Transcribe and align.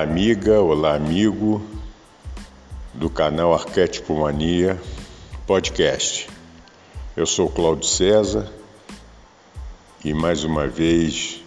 Olá, 0.00 0.08
amiga, 0.08 0.62
olá, 0.62 0.94
amigo 0.94 1.62
do 2.94 3.10
canal 3.10 3.52
Arquétipo 3.52 4.18
Mania 4.18 4.80
Podcast. 5.46 6.26
Eu 7.14 7.26
sou 7.26 7.50
Cláudio 7.50 7.86
César 7.86 8.50
e 10.02 10.14
mais 10.14 10.42
uma 10.42 10.66
vez 10.66 11.44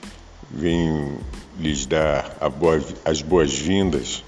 venho 0.52 1.18
lhes 1.58 1.88
dar 1.88 2.38
boa, 2.52 2.80
as 3.04 3.24
boas-vindas 3.24 4.24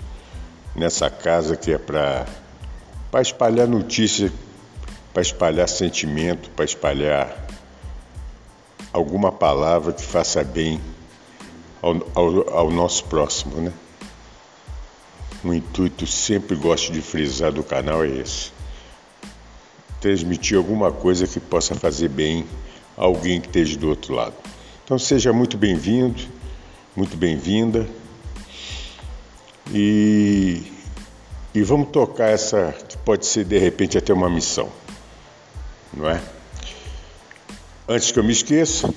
nessa 0.75 1.07
casa 1.07 1.55
que 1.55 1.71
é 1.71 1.77
para 1.77 2.25
espalhar 3.21 3.67
notícia, 3.67 4.33
para 5.13 5.21
espalhar 5.21 5.69
sentimento, 5.69 6.49
para 6.49 6.65
espalhar 6.65 7.47
alguma 8.91 9.31
palavra 9.31 9.93
que 9.93 10.03
faça 10.03 10.43
bem 10.43 10.81
ao, 11.79 11.95
ao, 12.15 12.49
ao 12.49 12.71
nosso 12.71 13.03
próximo, 13.03 13.61
né? 13.61 13.71
O 15.45 15.53
intuito 15.53 16.07
sempre 16.07 16.55
gosto 16.55 16.91
de 16.91 17.03
frisar 17.03 17.51
do 17.51 17.63
canal 17.63 18.03
é 18.03 18.07
esse. 18.07 18.51
Transmitir 20.01 20.57
alguma 20.57 20.91
coisa 20.91 21.27
que 21.27 21.39
possa 21.39 21.75
fazer 21.75 22.09
bem 22.09 22.47
a 22.97 23.03
alguém 23.03 23.39
que 23.39 23.45
esteja 23.45 23.77
do 23.77 23.87
outro 23.87 24.15
lado. 24.15 24.33
Então 24.83 24.97
seja 24.97 25.31
muito 25.31 25.55
bem-vindo, 25.55 26.19
muito 26.95 27.15
bem-vinda. 27.15 27.87
E, 29.71 30.63
e 31.53 31.61
vamos 31.61 31.89
tocar 31.89 32.29
essa 32.29 32.73
que 32.89 32.97
pode 32.97 33.27
ser 33.27 33.45
de 33.45 33.59
repente 33.59 33.99
até 33.99 34.11
uma 34.11 34.29
missão, 34.29 34.71
não 35.93 36.09
é? 36.09 36.23
Antes 37.87 38.11
que 38.11 38.17
eu 38.17 38.23
me 38.23 38.31
esqueça, 38.31 38.91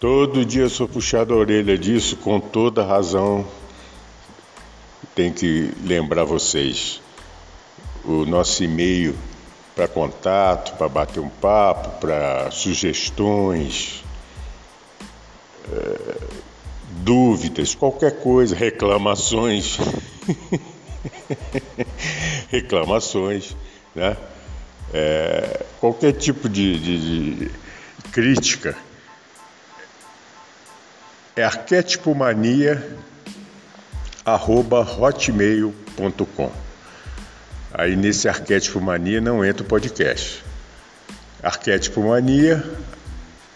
Todo 0.00 0.46
dia 0.46 0.62
eu 0.62 0.70
sou 0.70 0.88
puxado 0.88 1.34
a 1.34 1.36
orelha 1.36 1.76
disso 1.76 2.16
com 2.16 2.40
toda 2.40 2.82
razão. 2.82 3.46
Tem 5.14 5.32
que 5.32 5.72
lembrar 5.82 6.24
vocês 6.24 7.00
o 8.04 8.24
nosso 8.24 8.62
e-mail 8.64 9.16
para 9.74 9.88
contato, 9.88 10.76
para 10.76 10.88
bater 10.88 11.20
um 11.20 11.28
papo, 11.28 12.00
para 12.00 12.50
sugestões, 12.50 14.04
é, 15.70 16.16
dúvidas, 17.02 17.74
qualquer 17.74 18.20
coisa, 18.20 18.54
reclamações. 18.54 19.78
reclamações, 22.50 23.56
né? 23.94 24.16
É, 24.92 25.64
qualquer 25.78 26.12
tipo 26.12 26.48
de, 26.48 26.78
de, 26.78 27.36
de 27.36 27.50
crítica 28.10 28.76
é 31.36 31.44
arquétipomania@hotmail.com. 34.24 36.52
Aí 37.72 37.96
nesse 37.96 38.28
arquétipo 38.28 38.80
mania 38.80 39.20
não 39.20 39.44
entra 39.44 39.62
o 39.62 39.66
podcast. 39.66 40.42
Arquétipo 41.42 42.02
mania, 42.02 42.62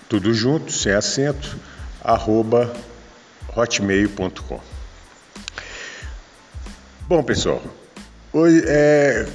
tudo 0.08 0.32
junto, 0.32 0.72
sem 0.72 0.92
acento, 0.92 1.56
arroba 2.02 2.72
hotmail.com. 3.54 4.60
Bom, 7.06 7.22
pessoal, 7.22 7.62
hoje 8.32 8.62
é 8.66 9.26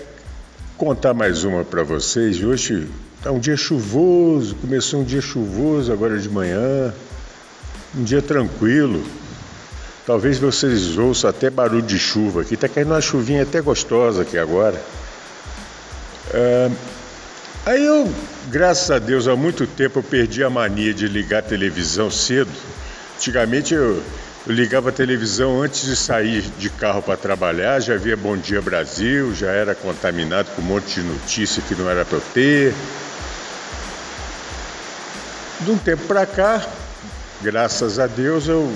contar 0.78 1.14
mais 1.14 1.44
uma 1.44 1.64
para 1.64 1.84
vocês. 1.84 2.42
Hoje 2.42 2.90
é 3.24 3.30
um 3.30 3.40
dia 3.40 3.56
chuvoso, 3.56 4.56
começou 4.56 5.02
um 5.02 5.04
dia 5.04 5.22
chuvoso 5.22 5.92
agora 5.92 6.18
de 6.18 6.30
manhã. 6.30 6.94
Um 7.96 8.04
dia 8.04 8.22
tranquilo. 8.22 9.04
Talvez 10.10 10.40
vocês 10.40 10.98
ouçam 10.98 11.30
até 11.30 11.52
barulho 11.52 11.84
de 11.84 12.00
chuva 12.00 12.42
aqui. 12.42 12.56
Está 12.56 12.68
caindo 12.68 12.90
uma 12.90 13.00
chuvinha 13.00 13.44
até 13.44 13.62
gostosa 13.62 14.24
aqui 14.24 14.40
agora. 14.40 14.82
É... 16.34 16.72
Aí 17.64 17.86
eu, 17.86 18.12
graças 18.48 18.90
a 18.90 18.98
Deus, 18.98 19.28
há 19.28 19.36
muito 19.36 19.68
tempo 19.68 20.00
eu 20.00 20.04
perdi 20.04 20.44
a 20.44 20.50
mania 20.50 20.96
de 20.96 21.08
ligar 21.08 21.38
a 21.38 21.42
televisão 21.44 22.10
cedo. 22.10 22.50
Antigamente 23.18 23.76
eu, 23.76 24.02
eu 24.48 24.52
ligava 24.52 24.90
a 24.90 24.92
televisão 24.92 25.62
antes 25.62 25.86
de 25.86 25.96
sair 25.96 26.42
de 26.58 26.72
carro 26.72 27.04
para 27.04 27.16
trabalhar, 27.16 27.80
já 27.80 27.96
via 27.96 28.18
Bom 28.18 28.36
Dia 28.36 28.64
Brasil, 28.64 29.36
já 29.36 29.52
era 29.52 29.76
contaminado 29.76 30.50
com 30.56 30.64
um 30.64 30.66
monte 30.66 31.02
de 31.02 31.08
notícia 31.08 31.62
que 31.62 31.76
não 31.76 31.88
era 31.88 32.04
para 32.04 32.18
eu 32.18 32.24
ter. 32.34 32.74
De 35.60 35.70
um 35.70 35.78
tempo 35.78 36.02
para 36.08 36.26
cá, 36.26 36.68
graças 37.44 38.00
a 38.00 38.08
Deus 38.08 38.48
eu 38.48 38.74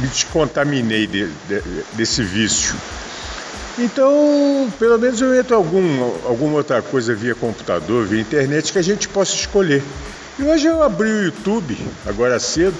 me 0.00 0.08
descontaminei 0.08 1.06
de, 1.06 1.26
de, 1.26 1.62
desse 1.94 2.22
vício. 2.22 2.74
Então, 3.78 4.72
pelo 4.78 4.98
menos 4.98 5.20
eu 5.20 5.34
entro 5.38 5.54
algum, 5.54 6.02
alguma 6.26 6.56
outra 6.56 6.80
coisa 6.80 7.14
via 7.14 7.34
computador, 7.34 8.06
via 8.06 8.20
internet 8.20 8.72
que 8.72 8.78
a 8.78 8.82
gente 8.82 9.08
possa 9.08 9.34
escolher. 9.34 9.82
E 10.38 10.42
hoje 10.42 10.66
eu 10.66 10.82
abri 10.82 11.10
o 11.10 11.24
YouTube, 11.24 11.76
agora 12.06 12.38
cedo, 12.38 12.76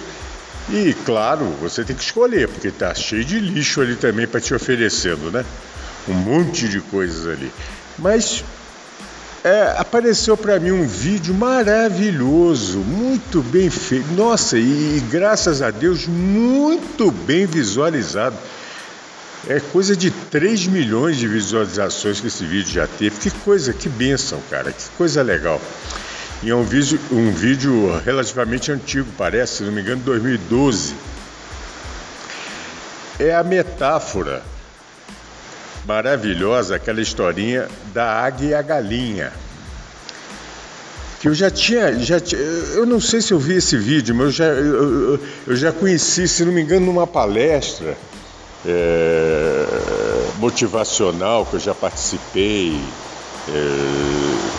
e 0.71 0.95
claro, 1.05 1.45
você 1.61 1.85
tem 1.85 1.95
que 1.95 2.03
escolher, 2.03 2.49
porque 2.49 2.69
está 2.69 2.95
cheio 2.95 3.25
de 3.25 3.39
lixo 3.39 3.81
ali 3.81 3.95
também 3.95 4.27
para 4.27 4.41
te 4.41 4.55
oferecendo, 4.55 5.31
né? 5.31 5.45
Um 6.09 6.15
monte 6.15 6.69
de 6.69 6.81
coisas 6.81 7.27
ali. 7.27 7.53
Mas 7.99 8.43
é, 9.47 9.77
apareceu 9.79 10.37
para 10.37 10.59
mim 10.59 10.73
um 10.73 10.85
vídeo 10.85 11.33
maravilhoso, 11.33 12.81
muito 12.81 13.41
bem 13.43 13.71
feito. 13.71 14.13
Nossa, 14.15 14.59
e, 14.59 14.97
e 14.97 15.01
graças 15.09 15.63
a 15.63 15.71
Deus, 15.71 16.05
muito 16.05 17.13
bem 17.13 17.47
visualizado. 17.47 18.37
É 19.47 19.61
coisa 19.61 19.97
de 19.97 20.11
3 20.11 20.67
milhões 20.67 21.17
de 21.17 21.29
visualizações 21.29 22.21
que 22.21 22.27
esse 22.27 22.45
vídeo 22.45 22.73
já 22.73 22.89
teve. 22.89 23.21
Que 23.21 23.31
coisa, 23.31 23.73
que 23.73 23.89
benção, 23.89 24.41
cara, 24.51 24.73
que 24.73 24.83
coisa 24.99 25.23
legal. 25.23 25.61
E 26.43 26.51
é 26.51 26.55
um 26.57 26.65
vídeo, 26.65 26.99
um 27.13 27.31
vídeo 27.31 28.03
relativamente 28.05 28.73
antigo, 28.73 29.07
parece, 29.17 29.59
se 29.59 29.63
não 29.63 29.71
me 29.71 29.81
engano, 29.81 30.03
2012. 30.03 30.93
É 33.21 33.33
a 33.33 33.45
metáfora 33.45 34.43
maravilhosa 35.87 36.77
aquela 36.77 37.01
historinha 37.01 37.69
da 37.95 38.25
águia 38.25 38.49
e 38.49 38.55
a 38.55 38.63
galinha. 38.63 39.33
Que 41.21 41.29
eu 41.29 41.35
já 41.35 41.51
tinha, 41.51 41.99
já 41.99 42.21
tinha, 42.21 42.41
eu 42.41 42.85
não 42.85 43.01
sei 43.01 43.23
se 43.23 43.33
eu 43.33 43.39
vi 43.39 43.55
esse 43.55 43.77
vídeo, 43.77 44.15
mas 44.15 44.27
eu 44.27 44.33
já, 44.33 44.45
eu, 44.45 45.21
eu 45.47 45.57
já 45.57 45.73
conheci, 45.73 46.29
se 46.29 46.45
não 46.45 46.53
me 46.53 46.61
engano, 46.61 46.87
numa 46.87 47.07
palestra 47.07 47.97
é, 48.67 49.67
motivacional 50.39 51.47
que 51.47 51.55
eu 51.55 51.61
já 51.61 51.75
participei 51.75 52.79
é, 53.49 54.57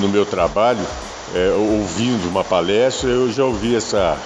no 0.00 0.08
meu 0.08 0.26
trabalho, 0.26 0.84
é, 1.34 1.52
ouvindo 1.52 2.28
uma 2.28 2.44
palestra, 2.44 3.08
eu 3.08 3.32
já 3.32 3.44
ouvi 3.44 3.76
essa. 3.76 4.18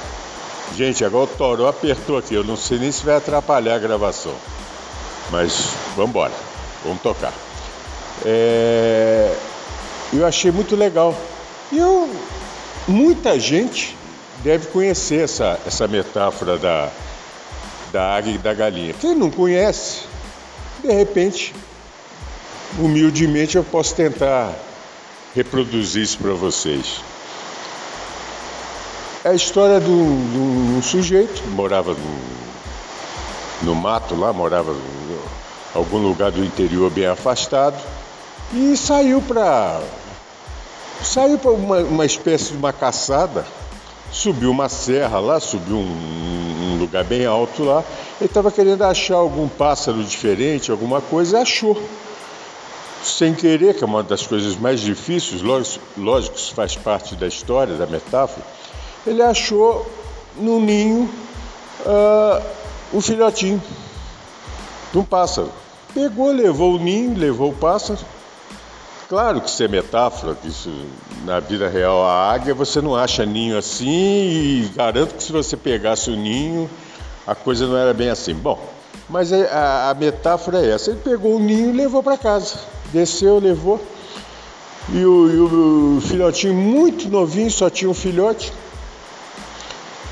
Gente, 0.77 1.05
agora 1.05 1.25
o 1.25 1.29
Toró 1.29 1.69
apertou 1.69 2.19
aqui, 2.19 2.35
eu 2.35 2.43
não 2.43 2.57
sei 2.57 2.79
nem 2.79 2.91
se 2.91 3.05
vai 3.05 3.17
atrapalhar 3.17 3.77
a 3.77 3.79
gravação. 3.79 4.35
Mas 5.31 5.71
vamos 5.95 6.11
embora, 6.11 6.33
vamos 6.85 7.03
tocar. 7.03 7.33
É, 8.25 9.37
eu 10.13 10.27
achei 10.27 10.51
muito 10.51 10.77
legal. 10.77 11.15
E 11.73 11.79
eu, 11.79 12.09
muita 12.87 13.39
gente 13.39 13.97
deve 14.43 14.69
conhecer 14.69 15.25
essa, 15.25 15.59
essa 15.67 15.89
metáfora 15.89 16.57
da, 16.57 16.91
da 17.93 18.17
águia 18.17 18.35
e 18.35 18.39
da 18.39 18.55
galinha. 18.55 18.95
Quem 18.95 19.15
não 19.15 19.31
conhece, 19.31 20.03
de 20.83 20.93
repente, 20.93 21.55
humildemente 22.79 23.57
eu 23.57 23.65
posso 23.65 23.95
tentar 23.95 24.53
reproduzir 25.35 26.03
isso 26.03 26.19
para 26.19 26.33
vocês. 26.33 27.01
É 29.25 29.31
a 29.31 29.35
história 29.35 29.81
de 29.81 29.91
um, 29.91 30.81
sujeito 30.83 31.43
que 31.43 31.49
morava 31.49 31.95
no, 31.95 32.19
no 33.63 33.75
mato 33.75 34.15
lá, 34.15 34.33
morava 34.33 34.73
algum 35.77 35.99
lugar 35.99 36.31
do 36.31 36.45
interior 36.45 36.91
bem 36.91 37.07
afastado 37.07 37.77
e 38.53 38.77
saiu 38.77 39.21
para 39.23 39.81
saiu 41.03 41.39
para 41.39 41.51
uma, 41.51 41.79
uma 41.81 42.07
espécie 42.07 42.53
de 42.53 42.57
uma 42.57 42.73
caçada 42.73 43.45
subiu 44.11 44.51
uma 44.51 44.69
serra 44.69 45.19
lá, 45.19 45.41
subiu 45.41 45.77
um, 45.77 46.73
um 46.73 46.79
lugar 46.79 47.05
bem 47.05 47.27
alto 47.27 47.65
lá. 47.65 47.85
Ele 48.21 48.29
estava 48.29 48.51
querendo 48.51 48.83
achar 48.83 49.17
algum 49.17 49.49
pássaro 49.49 50.03
diferente, 50.03 50.71
alguma 50.71 51.01
coisa, 51.01 51.39
e 51.39 51.43
achou. 51.43 51.81
Sem 53.03 53.35
querer, 53.35 53.75
que 53.75 53.85
é 53.85 53.87
uma 53.87 54.03
das 54.03 54.27
coisas 54.27 54.57
mais 54.57 54.81
difíceis, 54.81 55.43
lógico, 55.43 55.85
lógico 55.97 56.37
faz 56.55 56.75
parte 56.75 57.15
da 57.15 57.27
história, 57.27 57.75
da 57.75 57.87
metáfora, 57.87 58.45
ele 59.07 59.23
achou 59.23 59.87
no 60.37 60.61
ninho 60.61 61.09
uh, 61.85 62.43
um 62.93 63.01
filhotinho 63.01 63.63
de 64.93 64.99
um 64.99 65.05
pássaro. 65.05 65.51
Pegou, 65.97 66.31
levou 66.31 66.75
o 66.75 66.79
ninho, 66.79 67.17
levou 67.17 67.53
o 67.53 67.55
pássaro. 67.55 67.99
Claro 69.09 69.41
que 69.41 69.49
isso 69.49 69.63
é 69.63 69.67
metáfora, 69.67 70.35
que 70.35 70.47
isso, 70.47 70.71
na 71.25 71.41
vida 71.41 71.71
real 71.71 72.05
a 72.05 72.31
águia 72.31 72.53
você 72.53 72.83
não 72.83 72.95
acha 72.95 73.25
ninho 73.25 73.57
assim 73.57 73.89
e 73.89 74.71
garanto 74.77 75.15
que 75.15 75.23
se 75.23 75.33
você 75.33 75.57
pegasse 75.57 76.11
o 76.11 76.15
ninho 76.15 76.69
a 77.27 77.35
coisa 77.35 77.67
não 77.67 77.79
era 77.79 77.95
bem 77.95 78.11
assim. 78.11 78.35
Bom, 78.35 78.63
mas 79.09 79.33
a, 79.33 79.89
a 79.89 79.95
metáfora 79.95 80.61
é 80.61 80.73
essa. 80.73 80.91
Ele 80.91 81.01
pegou 81.03 81.37
o 81.37 81.41
ninho 81.41 81.71
e 81.71 81.73
levou 81.73 82.03
para 82.03 82.19
casa. 82.19 82.57
Desceu, 82.93 83.39
levou. 83.39 83.83
E 84.93 85.03
o, 85.03 85.31
e 85.31 85.97
o, 85.97 86.01
filhotinho 86.03 86.53
muito 86.53 87.09
novinho, 87.09 87.51
só 87.51 87.71
tinha 87.71 87.91
um 87.91 87.95
filhote. 87.95 88.53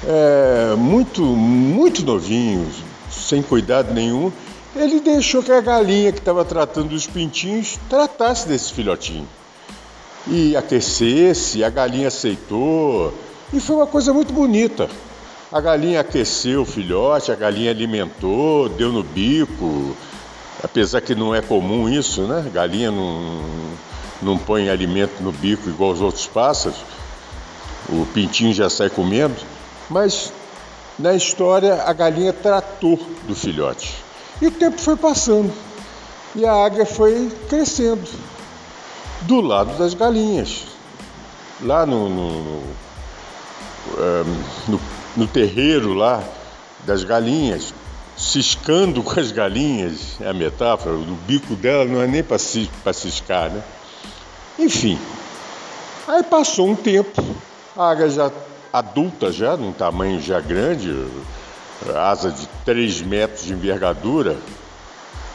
É, 0.06 0.74
muito, 0.78 1.20
muito 1.20 2.02
novinho, 2.06 2.66
sem 3.10 3.42
cuidado 3.42 3.92
nenhum 3.92 4.32
ele 4.76 5.00
deixou 5.00 5.42
que 5.42 5.52
a 5.52 5.60
galinha 5.60 6.12
que 6.12 6.18
estava 6.18 6.44
tratando 6.44 6.88
dos 6.88 7.06
pintinhos 7.06 7.78
tratasse 7.88 8.48
desse 8.48 8.72
filhotinho. 8.72 9.28
E 10.26 10.56
aquecesse, 10.56 11.62
a 11.62 11.70
galinha 11.70 12.08
aceitou. 12.08 13.12
E 13.52 13.60
foi 13.60 13.76
uma 13.76 13.86
coisa 13.86 14.12
muito 14.12 14.32
bonita. 14.32 14.88
A 15.52 15.60
galinha 15.60 16.00
aqueceu 16.00 16.62
o 16.62 16.66
filhote, 16.66 17.30
a 17.30 17.36
galinha 17.36 17.70
alimentou, 17.70 18.68
deu 18.68 18.90
no 18.90 19.02
bico. 19.02 19.94
Apesar 20.62 21.00
que 21.00 21.14
não 21.14 21.34
é 21.34 21.40
comum 21.40 21.88
isso, 21.88 22.22
né? 22.22 22.50
Galinha 22.52 22.90
não, 22.90 23.42
não 24.22 24.38
põe 24.38 24.68
alimento 24.68 25.22
no 25.22 25.30
bico 25.30 25.68
igual 25.68 25.92
os 25.92 26.00
outros 26.00 26.26
pássaros. 26.26 26.78
O 27.88 28.06
pintinho 28.14 28.52
já 28.52 28.68
sai 28.68 28.90
comendo. 28.90 29.36
Mas 29.88 30.32
na 30.98 31.14
história 31.14 31.82
a 31.82 31.92
galinha 31.92 32.32
tratou 32.32 32.98
do 33.28 33.34
filhote. 33.34 34.03
E 34.40 34.46
o 34.46 34.50
tempo 34.50 34.80
foi 34.80 34.96
passando. 34.96 35.52
E 36.34 36.44
a 36.44 36.52
águia 36.52 36.84
foi 36.84 37.30
crescendo. 37.48 38.08
Do 39.22 39.40
lado 39.40 39.78
das 39.78 39.94
galinhas, 39.94 40.66
lá 41.62 41.86
no, 41.86 42.08
no, 42.08 42.42
no, 42.42 42.62
no, 44.68 44.80
no 45.16 45.26
terreiro 45.26 45.94
lá 45.94 46.22
das 46.84 47.04
galinhas, 47.04 47.72
ciscando 48.16 49.02
com 49.02 49.18
as 49.18 49.32
galinhas, 49.32 50.20
é 50.20 50.28
a 50.28 50.34
metáfora, 50.34 50.94
o 50.94 51.16
bico 51.26 51.54
dela 51.54 51.84
não 51.84 52.02
é 52.02 52.06
nem 52.06 52.22
para 52.22 52.38
ciscar, 52.92 53.50
né? 53.50 53.62
Enfim, 54.58 54.98
aí 56.06 56.22
passou 56.22 56.68
um 56.68 56.76
tempo, 56.76 57.24
a 57.76 57.90
águia 57.90 58.08
já 58.08 58.30
adulta 58.72 59.32
já, 59.32 59.56
num 59.56 59.72
tamanho 59.72 60.20
já 60.20 60.40
grande, 60.40 60.90
asa 61.92 62.30
de 62.30 62.48
3 62.64 63.02
metros 63.02 63.44
de 63.44 63.52
envergadura, 63.52 64.36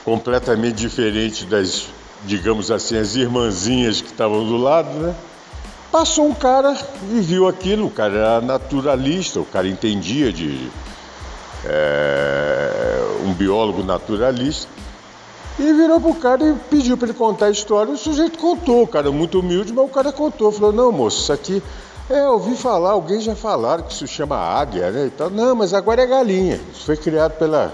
completamente 0.03 0.75
diferente 0.75 1.45
das, 1.45 1.87
digamos 2.25 2.71
assim, 2.71 2.97
as 2.97 3.15
irmãzinhas 3.15 4.01
que 4.01 4.07
estavam 4.07 4.45
do 4.45 4.57
lado, 4.57 4.89
né? 4.89 5.15
Passou 5.91 6.27
um 6.27 6.33
cara 6.33 6.77
e 7.11 7.19
viu 7.19 7.47
aquilo, 7.47 7.87
o 7.87 7.91
cara 7.91 8.15
era 8.15 8.41
naturalista, 8.41 9.39
o 9.39 9.45
cara 9.45 9.67
entendia 9.67 10.31
de. 10.31 10.69
É, 11.65 12.79
um 13.25 13.33
biólogo 13.33 13.83
naturalista. 13.83 14.67
E 15.57 15.73
virou 15.73 15.99
pro 15.99 16.13
cara 16.13 16.51
e 16.51 16.55
pediu 16.69 16.95
para 16.95 17.09
ele 17.09 17.17
contar 17.17 17.47
a 17.47 17.51
história. 17.51 17.91
O 17.91 17.97
sujeito 17.97 18.37
contou, 18.37 18.83
o 18.83 18.87
cara 18.87 19.11
muito 19.11 19.39
humilde, 19.39 19.73
mas 19.73 19.83
o 19.83 19.89
cara 19.89 20.11
contou. 20.11 20.51
Falou: 20.51 20.71
Não, 20.71 20.91
moço, 20.91 21.21
isso 21.21 21.33
aqui 21.33 21.61
é, 22.09 22.27
ouvi 22.27 22.56
falar, 22.56 22.91
alguém 22.91 23.21
já 23.21 23.35
falaram 23.35 23.83
que 23.83 23.94
isso 23.94 24.07
chama 24.07 24.35
águia, 24.35 24.89
né? 24.91 25.11
E 25.15 25.29
Não, 25.29 25.56
mas 25.56 25.73
agora 25.73 26.01
é 26.01 26.07
galinha. 26.07 26.59
Isso 26.73 26.85
foi 26.85 26.97
criado 26.97 27.33
pela, 27.33 27.73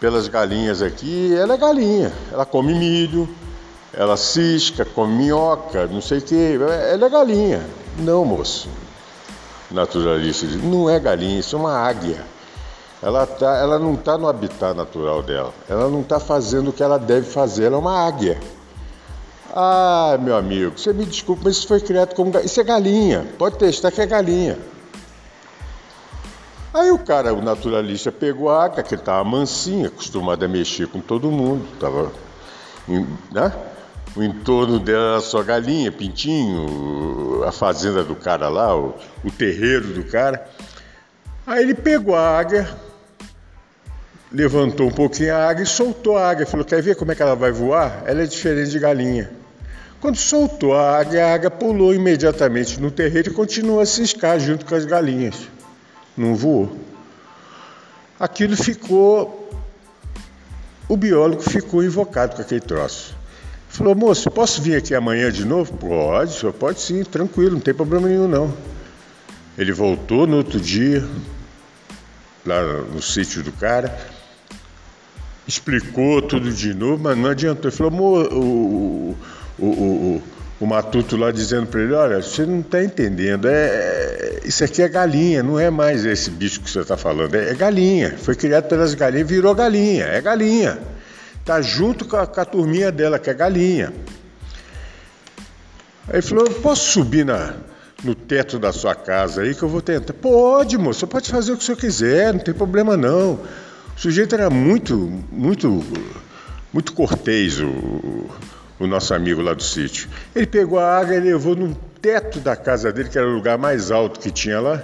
pelas 0.00 0.28
galinhas 0.28 0.80
aqui. 0.80 1.34
Ela 1.36 1.54
é 1.54 1.56
galinha. 1.56 2.12
Ela 2.32 2.46
come 2.46 2.74
milho, 2.74 3.28
ela 3.92 4.16
cisca, 4.16 4.84
come 4.84 5.14
minhoca, 5.14 5.86
não 5.86 6.00
sei 6.00 6.18
o 6.18 6.22
quê. 6.22 6.58
Ela 6.90 7.06
é 7.06 7.10
galinha. 7.10 7.66
Não, 7.98 8.24
moço. 8.24 8.68
Naturalista 9.70 10.46
diz, 10.46 10.62
não 10.62 10.88
é 10.88 10.98
galinha, 10.98 11.40
isso 11.40 11.56
é 11.56 11.58
uma 11.58 11.74
águia. 11.74 12.24
Ela, 13.02 13.26
tá, 13.26 13.56
ela 13.56 13.78
não 13.78 13.94
está 13.94 14.16
no 14.16 14.28
habitat 14.28 14.74
natural 14.74 15.22
dela. 15.22 15.52
Ela 15.68 15.88
não 15.88 16.02
está 16.02 16.20
fazendo 16.20 16.68
o 16.68 16.72
que 16.72 16.82
ela 16.82 16.98
deve 16.98 17.28
fazer. 17.28 17.64
Ela 17.64 17.76
é 17.76 17.78
uma 17.78 18.06
águia. 18.06 18.40
Ah, 19.54 20.16
meu 20.18 20.34
amigo, 20.34 20.78
você 20.78 20.94
me 20.94 21.04
desculpa, 21.04 21.42
mas 21.44 21.58
isso 21.58 21.68
foi 21.68 21.78
criado 21.78 22.14
como. 22.14 22.38
Isso 22.38 22.58
é 22.58 22.64
galinha. 22.64 23.26
Pode 23.36 23.58
testar 23.58 23.90
que 23.90 24.00
é 24.00 24.06
galinha. 24.06 24.58
Aí 26.72 26.90
o 26.90 26.98
cara, 26.98 27.34
o 27.34 27.42
naturalista, 27.42 28.10
pegou 28.10 28.48
a 28.48 28.64
água, 28.64 28.82
que 28.82 28.94
ele 28.94 29.02
estava 29.02 29.22
mansinho, 29.22 29.88
acostumado 29.88 30.42
a 30.42 30.48
mexer 30.48 30.88
com 30.88 31.00
todo 31.00 31.30
mundo, 31.30 31.68
estava. 31.74 32.10
Né? 32.88 33.52
O 34.16 34.22
entorno 34.22 34.78
dela 34.78 35.12
era 35.12 35.20
só 35.20 35.42
galinha, 35.42 35.92
pintinho, 35.92 37.44
a 37.44 37.52
fazenda 37.52 38.02
do 38.02 38.16
cara 38.16 38.48
lá, 38.48 38.74
o, 38.74 38.94
o 39.22 39.30
terreiro 39.30 39.88
do 39.88 40.04
cara. 40.04 40.48
Aí 41.46 41.62
ele 41.62 41.74
pegou 41.74 42.14
a 42.14 42.38
águia, 42.38 42.74
levantou 44.32 44.86
um 44.86 44.92
pouquinho 44.92 45.34
a 45.34 45.46
águia 45.46 45.64
e 45.64 45.66
soltou 45.66 46.16
a 46.16 46.30
águia. 46.30 46.46
Falou: 46.46 46.64
Quer 46.64 46.80
ver 46.80 46.96
como 46.96 47.12
é 47.12 47.14
que 47.14 47.22
ela 47.22 47.36
vai 47.36 47.52
voar? 47.52 48.02
Ela 48.06 48.22
é 48.22 48.26
diferente 48.26 48.70
de 48.70 48.78
galinha. 48.78 49.41
Quando 50.02 50.16
soltou 50.16 50.74
a 50.74 50.98
águia, 50.98 51.24
a 51.24 51.34
águia 51.34 51.48
pulou 51.48 51.94
imediatamente 51.94 52.80
no 52.80 52.90
terreiro 52.90 53.30
e 53.30 53.32
continuou 53.32 53.78
a 53.78 53.86
ciscar 53.86 54.40
junto 54.40 54.66
com 54.66 54.74
as 54.74 54.84
galinhas. 54.84 55.36
Não 56.16 56.34
voou. 56.34 56.76
Aquilo 58.18 58.56
ficou. 58.56 59.48
O 60.88 60.96
biólogo 60.96 61.40
ficou 61.40 61.84
invocado 61.84 62.34
com 62.34 62.42
aquele 62.42 62.60
troço. 62.60 63.16
Falou, 63.68 63.94
moço, 63.94 64.28
posso 64.28 64.60
vir 64.60 64.74
aqui 64.74 64.92
amanhã 64.92 65.30
de 65.30 65.44
novo? 65.44 65.72
Pode, 65.74 66.32
senhor, 66.32 66.52
pode 66.52 66.80
sim, 66.80 67.04
tranquilo, 67.04 67.52
não 67.52 67.60
tem 67.60 67.72
problema 67.72 68.08
nenhum 68.08 68.26
não. 68.26 68.52
Ele 69.56 69.72
voltou 69.72 70.26
no 70.26 70.38
outro 70.38 70.58
dia, 70.58 71.06
lá 72.44 72.60
no 72.92 73.00
sítio 73.00 73.40
do 73.44 73.52
cara, 73.52 73.96
explicou 75.46 76.20
tudo 76.20 76.52
de 76.52 76.74
novo, 76.74 77.04
mas 77.04 77.16
não 77.16 77.30
adiantou. 77.30 77.70
Ele 77.70 77.76
falou, 77.76 78.26
o, 78.32 79.16
o, 79.66 79.66
o, 79.66 80.22
o 80.60 80.66
Matuto 80.66 81.16
lá 81.16 81.30
dizendo 81.30 81.66
para 81.66 81.80
ele: 81.80 81.92
Olha, 81.92 82.22
você 82.22 82.44
não 82.44 82.60
está 82.60 82.82
entendendo, 82.82 83.48
é, 83.48 83.66
é, 83.66 84.40
isso 84.44 84.64
aqui 84.64 84.82
é 84.82 84.88
galinha, 84.88 85.42
não 85.42 85.58
é 85.58 85.70
mais 85.70 86.04
esse 86.04 86.30
bicho 86.30 86.60
que 86.60 86.70
você 86.70 86.80
está 86.80 86.96
falando, 86.96 87.34
é, 87.34 87.50
é, 87.50 87.54
galinha. 87.54 88.16
Foi 88.18 88.34
criado 88.34 88.68
pelas 88.68 88.94
galinhas, 88.94 89.28
virou 89.28 89.54
galinha, 89.54 90.04
é 90.04 90.20
galinha. 90.20 90.78
Está 91.40 91.60
junto 91.60 92.04
com 92.04 92.16
a, 92.16 92.26
com 92.26 92.40
a 92.40 92.44
turminha 92.44 92.92
dela, 92.92 93.18
que 93.18 93.30
é 93.30 93.34
galinha. 93.34 93.92
Aí 96.08 96.14
ele 96.14 96.22
falou: 96.22 96.50
Posso 96.50 96.92
subir 96.92 97.24
na, 97.24 97.54
no 98.02 98.14
teto 98.14 98.58
da 98.58 98.72
sua 98.72 98.94
casa 98.94 99.42
aí 99.42 99.54
que 99.54 99.62
eu 99.62 99.68
vou 99.68 99.80
tentar? 99.80 100.12
Pode, 100.12 100.76
moço, 100.76 101.00
você 101.00 101.06
pode 101.06 101.30
fazer 101.30 101.52
o 101.52 101.56
que 101.56 101.64
você 101.64 101.76
quiser, 101.76 102.32
não 102.32 102.40
tem 102.40 102.54
problema 102.54 102.96
não. 102.96 103.34
O 103.96 104.00
sujeito 104.00 104.34
era 104.34 104.50
muito, 104.50 104.96
muito, 105.30 105.84
muito 106.72 106.92
cortês, 106.92 107.60
o, 107.60 108.30
o 108.84 108.88
nosso 108.88 109.14
amigo 109.14 109.40
lá 109.40 109.54
do 109.54 109.62
sítio. 109.62 110.08
Ele 110.34 110.46
pegou 110.46 110.78
a 110.78 110.98
água 110.98 111.14
e 111.14 111.20
levou 111.20 111.54
no 111.54 111.74
teto 112.00 112.40
da 112.40 112.56
casa 112.56 112.92
dele, 112.92 113.08
que 113.08 113.18
era 113.18 113.26
o 113.26 113.32
lugar 113.32 113.56
mais 113.56 113.90
alto 113.90 114.18
que 114.18 114.30
tinha 114.30 114.60
lá. 114.60 114.82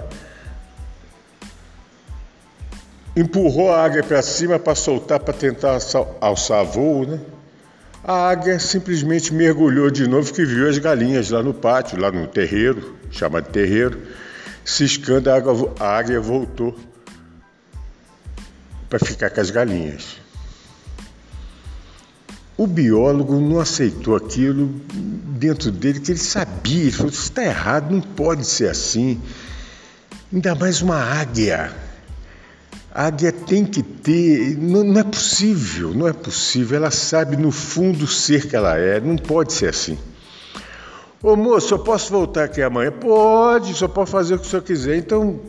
Empurrou 3.15 3.71
a 3.71 3.83
águia 3.83 4.03
para 4.03 4.21
cima 4.21 4.57
para 4.57 4.75
soltar, 4.75 5.19
para 5.19 5.33
tentar 5.33 5.77
alçar 6.21 6.63
voo, 6.63 7.05
né? 7.05 7.19
A 8.03 8.29
águia 8.29 8.57
simplesmente 8.59 9.33
mergulhou 9.33 9.91
de 9.91 10.07
novo, 10.07 10.33
que 10.33 10.45
viu 10.45 10.69
as 10.69 10.77
galinhas 10.77 11.29
lá 11.29 11.43
no 11.43 11.53
pátio, 11.53 11.99
lá 11.99 12.11
no 12.11 12.27
terreiro, 12.27 12.95
chamado 13.11 13.51
terreiro. 13.51 14.01
Ciscando, 14.63 15.29
a 15.29 15.35
água, 15.35 15.73
a 15.79 15.97
águia 15.97 16.21
voltou 16.21 16.77
para 18.89 18.99
ficar 18.99 19.29
com 19.29 19.41
as 19.41 19.51
galinhas. 19.51 20.17
O 22.59 22.67
biólogo 22.67 23.39
não 23.39 23.57
aceitou 23.57 24.17
aquilo 24.17 24.67
dentro 24.93 25.71
dele, 25.71 26.01
que 26.01 26.11
ele 26.11 26.19
sabia, 26.19 26.81
ele 26.81 26.91
falou: 26.91 27.09
Isso 27.09 27.23
está 27.23 27.41
errado, 27.41 27.89
não 27.89 28.01
pode 28.01 28.45
ser 28.45 28.67
assim. 28.67 29.17
Ainda 30.33 30.53
mais 30.55 30.81
uma 30.81 30.97
águia. 30.97 31.71
A 32.93 33.05
águia 33.05 33.31
tem 33.31 33.63
que 33.63 33.81
ter. 33.81 34.57
Não, 34.57 34.83
não, 34.83 34.99
é 34.99 35.05
possível, 35.05 35.93
não 35.93 36.05
é 36.05 36.11
possível. 36.11 36.75
Ela 36.75 36.91
sabe 36.91 37.37
no 37.37 37.49
fundo 37.49 38.05
ser 38.05 38.49
que 38.49 38.57
ela 38.57 38.77
é, 38.77 38.99
não 38.99 39.15
pode 39.15 39.53
ser 39.53 39.69
assim. 39.69 39.97
Ô 41.23 41.37
moço, 41.37 41.73
eu 41.73 41.79
posso 41.79 42.11
voltar 42.11 42.43
aqui 42.43 42.61
amanhã? 42.61 42.91
Pode, 42.91 43.73
só 43.73 43.87
pode 43.87 44.11
fazer 44.11 44.35
o 44.35 44.37
que 44.37 44.45
o 44.45 44.49
senhor 44.49 44.63
quiser. 44.63 44.97
Então, 44.97 45.39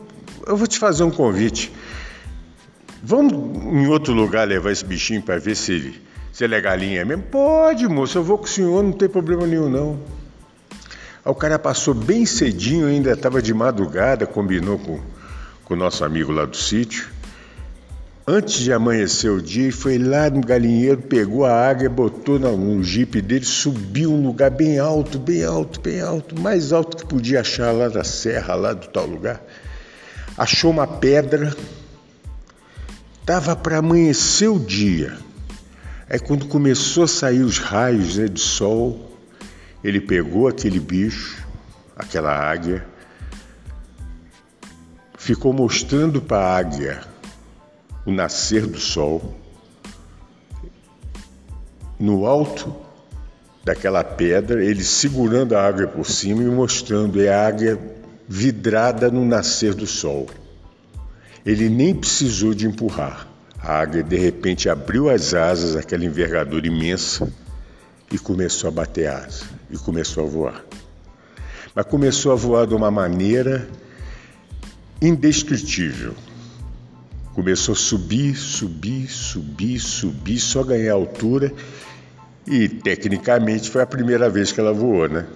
eu 0.46 0.56
vou 0.56 0.68
te 0.68 0.78
fazer 0.78 1.02
um 1.02 1.10
convite. 1.10 1.72
Vamos 3.02 3.32
em 3.32 3.88
outro 3.88 4.14
lugar 4.14 4.46
levar 4.46 4.70
esse 4.70 4.84
bichinho 4.84 5.20
para 5.20 5.40
ver 5.40 5.56
se 5.56 5.72
ele, 5.72 6.09
se 6.32 6.44
ele 6.44 6.54
é 6.54 6.60
galinha 6.60 7.04
mesmo? 7.04 7.22
Pode, 7.24 7.86
moço, 7.88 8.18
eu 8.18 8.24
vou 8.24 8.38
com 8.38 8.44
o 8.44 8.48
senhor, 8.48 8.82
não 8.82 8.92
tem 8.92 9.08
problema 9.08 9.46
nenhum 9.46 9.68
não. 9.68 9.98
Aí 11.24 11.30
o 11.30 11.34
cara 11.34 11.58
passou 11.58 11.94
bem 11.94 12.24
cedinho, 12.24 12.86
ainda 12.86 13.12
estava 13.12 13.42
de 13.42 13.52
madrugada, 13.52 14.26
combinou 14.26 14.78
com, 14.78 15.00
com 15.64 15.74
o 15.74 15.76
nosso 15.76 16.04
amigo 16.04 16.32
lá 16.32 16.44
do 16.44 16.56
sítio. 16.56 17.08
Antes 18.26 18.60
de 18.60 18.72
amanhecer 18.72 19.30
o 19.30 19.42
dia, 19.42 19.72
foi 19.72 19.98
lá 19.98 20.30
no 20.30 20.40
galinheiro, 20.40 21.02
pegou 21.02 21.44
a 21.44 21.68
águia, 21.68 21.90
botou 21.90 22.38
no 22.38 22.82
jipe 22.82 23.20
dele, 23.20 23.44
subiu 23.44 24.12
um 24.12 24.22
lugar 24.22 24.50
bem 24.50 24.78
alto, 24.78 25.18
bem 25.18 25.44
alto, 25.44 25.80
bem 25.80 26.00
alto, 26.00 26.40
mais 26.40 26.72
alto 26.72 26.96
que 26.96 27.06
podia 27.06 27.40
achar 27.40 27.72
lá 27.72 27.88
da 27.88 28.04
serra, 28.04 28.54
lá 28.54 28.72
do 28.72 28.86
tal 28.86 29.06
lugar. 29.06 29.42
Achou 30.36 30.70
uma 30.70 30.86
pedra, 30.86 31.52
Estava 33.30 33.54
para 33.54 33.78
amanhecer 33.78 34.48
o 34.48 34.58
dia. 34.58 35.16
Aí 36.10 36.18
quando 36.18 36.46
começou 36.46 37.04
a 37.04 37.06
sair 37.06 37.42
os 37.42 37.58
raios 37.58 38.16
né, 38.16 38.26
de 38.26 38.40
sol, 38.40 39.16
ele 39.84 40.00
pegou 40.00 40.48
aquele 40.48 40.80
bicho, 40.80 41.46
aquela 41.94 42.36
águia, 42.36 42.84
ficou 45.16 45.52
mostrando 45.52 46.20
para 46.20 46.38
a 46.38 46.56
águia 46.56 47.00
o 48.04 48.10
nascer 48.10 48.66
do 48.66 48.80
sol. 48.80 49.36
No 51.96 52.26
alto 52.26 52.74
daquela 53.62 54.02
pedra, 54.02 54.64
ele 54.64 54.82
segurando 54.82 55.54
a 55.54 55.64
águia 55.64 55.86
por 55.86 56.06
cima 56.06 56.42
e 56.42 56.46
mostrando 56.46 57.22
é 57.22 57.28
a 57.28 57.46
águia 57.46 57.78
vidrada 58.26 59.12
no 59.12 59.24
nascer 59.24 59.74
do 59.74 59.86
sol. 59.86 60.26
Ele 61.46 61.68
nem 61.68 61.94
precisou 61.94 62.52
de 62.52 62.66
empurrar. 62.66 63.29
A 63.62 63.80
águia 63.80 64.02
de 64.02 64.16
repente 64.16 64.68
abriu 64.68 65.10
as 65.10 65.34
asas, 65.34 65.76
aquela 65.76 66.04
envergadura 66.04 66.66
imensa, 66.66 67.30
e 68.10 68.18
começou 68.18 68.68
a 68.68 68.70
bater 68.70 69.06
asa, 69.08 69.44
e 69.70 69.76
começou 69.76 70.24
a 70.24 70.26
voar. 70.26 70.64
Mas 71.74 71.86
começou 71.86 72.32
a 72.32 72.34
voar 72.34 72.66
de 72.66 72.74
uma 72.74 72.90
maneira 72.90 73.68
indescritível. 75.00 76.14
Começou 77.34 77.74
a 77.74 77.76
subir, 77.76 78.34
subir, 78.34 79.08
subir, 79.08 79.78
subir, 79.78 80.38
só 80.38 80.64
ganhar 80.64 80.94
altura, 80.94 81.52
e 82.46 82.68
tecnicamente 82.68 83.70
foi 83.70 83.82
a 83.82 83.86
primeira 83.86 84.28
vez 84.28 84.50
que 84.50 84.60
ela 84.60 84.72
voou, 84.72 85.08
né? 85.08 85.26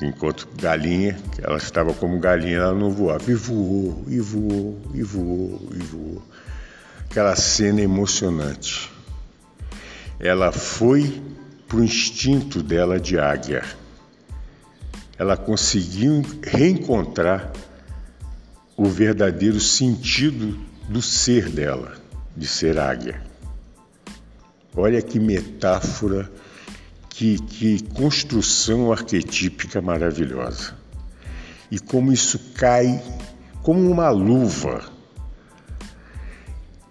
enquanto 0.00 0.48
galinha, 0.60 1.16
ela 1.42 1.58
estava 1.58 1.92
como 1.92 2.18
galinha, 2.18 2.58
ela 2.58 2.74
não 2.74 2.90
voava. 2.90 3.30
E 3.30 3.34
voou, 3.34 4.04
e 4.08 4.18
voou, 4.20 4.80
e 4.94 5.02
voou, 5.02 5.68
e 5.74 5.78
voou. 5.78 6.22
Aquela 7.12 7.36
cena 7.36 7.82
emocionante. 7.82 8.90
Ela 10.18 10.50
foi 10.50 11.22
para 11.68 11.76
o 11.76 11.84
instinto 11.84 12.62
dela 12.62 12.98
de 12.98 13.18
águia. 13.18 13.62
Ela 15.18 15.36
conseguiu 15.36 16.22
reencontrar 16.42 17.52
o 18.78 18.86
verdadeiro 18.86 19.60
sentido 19.60 20.58
do 20.88 21.02
ser 21.02 21.50
dela, 21.50 21.92
de 22.34 22.46
ser 22.46 22.78
águia. 22.78 23.22
Olha 24.74 25.02
que 25.02 25.20
metáfora 25.20 26.32
que, 27.10 27.38
que 27.42 27.82
construção 27.92 28.90
arquetípica 28.90 29.82
maravilhosa. 29.82 30.74
E 31.70 31.78
como 31.78 32.10
isso 32.10 32.38
cai 32.54 33.04
como 33.62 33.90
uma 33.90 34.08
luva 34.08 34.90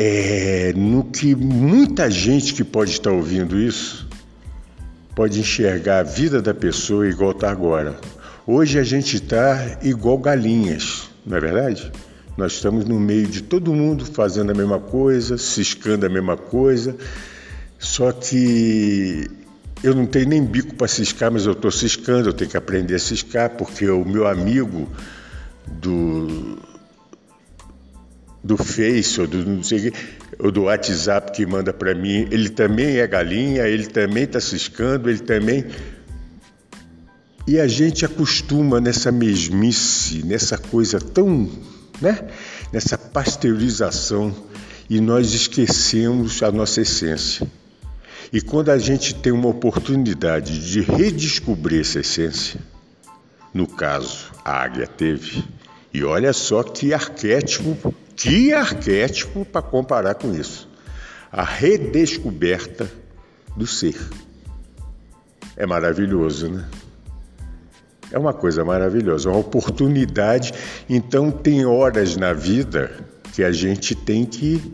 é, 0.04 0.74
no 0.76 1.04
que 1.04 1.36
muita 1.36 2.10
gente 2.10 2.56
que 2.56 2.64
pode 2.64 2.90
estar 2.90 3.12
ouvindo 3.12 3.60
isso 3.60 4.08
pode 5.16 5.40
enxergar 5.40 6.00
a 6.00 6.04
vida 6.04 6.42
da 6.42 6.56
pessoa 6.56 7.08
igual 7.08 7.32
está 7.32 7.52
agora. 7.52 8.00
Hoje 8.48 8.80
a 8.80 8.84
gente 8.84 9.18
está 9.18 9.78
igual 9.84 10.18
galinhas, 10.18 11.08
não 11.24 11.38
é 11.38 11.40
verdade? 11.40 11.92
Nós 12.36 12.54
estamos 12.54 12.86
no 12.86 13.00
meio 13.00 13.28
de 13.28 13.44
todo 13.44 13.76
mundo 13.76 14.04
fazendo 14.04 14.50
a 14.50 14.56
mesma 14.56 14.80
coisa, 14.80 15.38
ciscando 15.38 16.04
a 16.04 16.10
mesma 16.10 16.36
coisa, 16.36 16.96
só 17.78 18.12
que 18.12 19.30
eu 19.84 19.94
não 19.94 20.08
tenho 20.08 20.30
nem 20.30 20.44
bico 20.44 20.74
para 20.74 20.88
ciscar, 20.88 21.32
mas 21.32 21.46
eu 21.46 21.52
estou 21.52 21.70
ciscando, 21.70 22.30
eu 22.30 22.34
tenho 22.34 22.50
que 22.50 22.58
aprender 22.58 22.96
a 22.96 23.00
ciscar, 23.00 23.52
porque 23.52 23.88
o 23.88 24.04
meu 24.04 24.26
amigo 24.26 24.90
do, 25.68 26.58
do 28.44 28.58
Face 28.58 29.22
ou 29.22 29.28
do, 29.28 29.46
não 29.46 29.64
sei, 29.64 29.94
do 30.52 30.64
WhatsApp 30.64 31.32
que 31.32 31.46
manda 31.46 31.72
para 31.72 31.94
mim, 31.94 32.28
ele 32.32 32.50
também 32.50 32.98
é 32.98 33.08
galinha, 33.08 33.68
ele 33.68 33.88
também 33.88 34.24
está 34.24 34.40
ciscando, 34.40 35.10
ele 35.10 35.20
também. 35.20 35.66
E 37.48 37.60
a 37.60 37.68
gente 37.68 38.06
acostuma 38.06 38.80
nessa 38.80 39.12
mesmice, 39.12 40.26
nessa 40.26 40.58
coisa 40.58 41.00
tão. 41.00 41.50
Né? 42.02 42.18
nessa 42.72 42.98
pasteurização, 42.98 44.34
e 44.90 45.00
nós 45.00 45.34
esquecemos 45.34 46.42
a 46.42 46.52
nossa 46.52 46.82
essência. 46.82 47.48
E 48.32 48.42
quando 48.42 48.70
a 48.70 48.78
gente 48.78 49.14
tem 49.16 49.32
uma 49.32 49.50
oportunidade 49.50 50.60
de 50.60 50.82
redescobrir 50.82 51.82
essa 51.82 52.00
essência, 52.00 52.60
no 53.54 53.68
caso, 53.68 54.32
a 54.44 54.64
águia 54.64 54.88
teve, 54.88 55.44
e 55.94 56.04
olha 56.04 56.32
só 56.32 56.64
que 56.64 56.94
arquétipo, 56.94 57.94
que 58.22 58.54
arquétipo 58.54 59.44
para 59.44 59.62
comparar 59.62 60.14
com 60.14 60.34
isso. 60.34 60.70
A 61.32 61.44
redescoberta 61.44 62.92
do 63.56 63.66
ser. 63.66 63.98
É 65.58 65.66
maravilhoso, 65.66 66.50
né? 66.50 66.66
É 68.12 68.20
uma 68.20 68.34
coisa 68.34 68.64
maravilhosa, 68.64 69.30
uma 69.30 69.40
oportunidade. 69.40 70.54
Então, 70.88 71.32
tem 71.32 71.66
horas 71.66 72.16
na 72.16 72.32
vida 72.32 72.92
que 73.34 73.44
a 73.44 73.52
gente 73.52 73.96
tem 73.96 74.26
que 74.26 74.72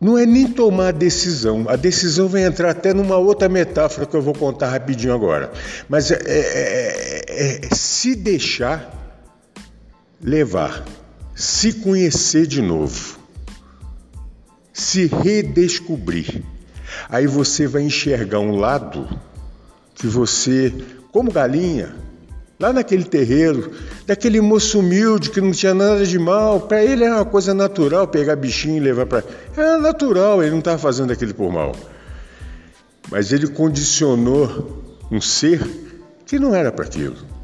não 0.00 0.18
é 0.18 0.26
nem 0.26 0.46
tomar 0.46 0.92
decisão. 0.92 1.64
A 1.68 1.76
decisão 1.76 2.28
vai 2.28 2.44
entrar 2.44 2.70
até 2.70 2.92
numa 2.92 3.16
outra 3.16 3.48
metáfora 3.48 4.06
que 4.06 4.14
eu 4.14 4.22
vou 4.22 4.34
contar 4.34 4.68
rapidinho 4.68 5.14
agora. 5.14 5.50
Mas 5.88 6.10
é, 6.10 6.18
é, 6.24 7.24
é, 7.26 7.66
é 7.66 7.74
se 7.74 8.14
deixar 8.14 8.94
levar, 10.22 10.84
se 11.38 11.72
conhecer 11.74 12.48
de 12.48 12.60
novo, 12.60 13.16
se 14.72 15.06
redescobrir. 15.06 16.42
Aí 17.08 17.28
você 17.28 17.64
vai 17.68 17.82
enxergar 17.82 18.40
um 18.40 18.56
lado 18.56 19.08
que 19.94 20.08
você, 20.08 20.74
como 21.12 21.30
galinha, 21.30 21.94
lá 22.58 22.72
naquele 22.72 23.04
terreiro, 23.04 23.70
daquele 24.04 24.40
moço 24.40 24.80
humilde 24.80 25.30
que 25.30 25.40
não 25.40 25.52
tinha 25.52 25.72
nada 25.72 26.04
de 26.04 26.18
mal. 26.18 26.62
Para 26.62 26.82
ele 26.82 27.04
era 27.04 27.14
uma 27.14 27.24
coisa 27.24 27.54
natural 27.54 28.08
pegar 28.08 28.34
bichinho 28.34 28.78
e 28.78 28.80
levar 28.80 29.06
para. 29.06 29.22
Era 29.56 29.78
natural, 29.78 30.42
ele 30.42 30.50
não 30.50 30.58
estava 30.58 30.78
fazendo 30.78 31.12
aquilo 31.12 31.34
por 31.34 31.52
mal. 31.52 31.72
Mas 33.12 33.30
ele 33.30 33.46
condicionou 33.46 34.82
um 35.08 35.20
ser 35.20 35.64
que 36.26 36.36
não 36.36 36.52
era 36.52 36.72
para 36.72 36.84
aquilo. 36.84 37.37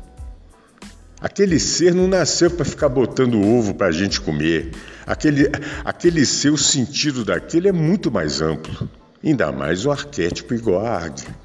Aquele 1.24 1.58
ser 1.58 1.94
não 1.94 2.06
nasceu 2.06 2.50
para 2.50 2.66
ficar 2.66 2.90
botando 2.90 3.40
ovo 3.40 3.74
para 3.74 3.86
a 3.86 3.92
gente 3.92 4.20
comer. 4.20 4.72
Aquele, 5.06 5.50
aquele 5.82 6.26
ser, 6.26 6.50
o 6.50 6.58
sentido 6.58 7.24
daquele 7.24 7.66
é 7.66 7.72
muito 7.72 8.10
mais 8.10 8.42
amplo. 8.42 8.88
Ainda 9.24 9.50
mais 9.50 9.86
o 9.86 9.90
arquétipo 9.90 10.52
igual 10.52 10.84
à 10.84 10.98
águia. 10.98 11.44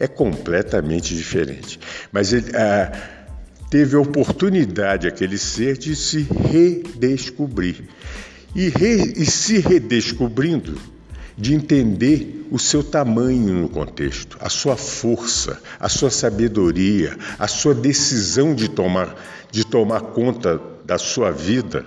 é 0.00 0.08
completamente 0.08 1.14
diferente. 1.14 1.78
Mas 2.10 2.32
ele 2.32 2.56
ah, 2.56 2.90
teve 3.68 3.94
a 3.94 4.00
oportunidade, 4.00 5.06
aquele 5.06 5.36
ser, 5.36 5.76
de 5.76 5.94
se 5.94 6.26
redescobrir. 6.50 7.84
E, 8.56 8.70
re, 8.70 9.12
e 9.14 9.26
se 9.26 9.58
redescobrindo, 9.58 10.80
de 11.40 11.54
entender 11.54 12.46
o 12.50 12.58
seu 12.58 12.84
tamanho 12.84 13.54
no 13.54 13.68
contexto, 13.68 14.36
a 14.40 14.50
sua 14.50 14.76
força, 14.76 15.58
a 15.78 15.88
sua 15.88 16.10
sabedoria, 16.10 17.16
a 17.38 17.48
sua 17.48 17.74
decisão 17.74 18.54
de 18.54 18.68
tomar, 18.68 19.16
de 19.50 19.64
tomar 19.64 20.02
conta 20.02 20.60
da 20.84 20.98
sua 20.98 21.30
vida 21.30 21.86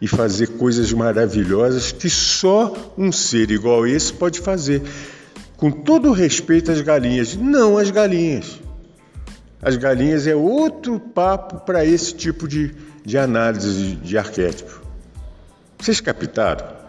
e 0.00 0.08
fazer 0.08 0.46
coisas 0.56 0.90
maravilhosas 0.90 1.92
que 1.92 2.08
só 2.08 2.94
um 2.96 3.12
ser 3.12 3.50
igual 3.50 3.86
esse 3.86 4.10
pode 4.10 4.40
fazer 4.40 4.82
com 5.58 5.70
todo 5.70 6.10
respeito 6.10 6.72
às 6.72 6.80
galinhas, 6.80 7.36
não 7.36 7.76
as 7.76 7.90
galinhas. 7.90 8.58
As 9.60 9.76
galinhas 9.76 10.26
é 10.26 10.34
outro 10.34 10.98
papo 10.98 11.60
para 11.66 11.84
esse 11.84 12.14
tipo 12.14 12.48
de, 12.48 12.74
de 13.04 13.18
análise 13.18 13.96
de 13.96 14.16
arquétipo. 14.16 14.80
Vocês 15.78 16.00
captaram? 16.00 16.83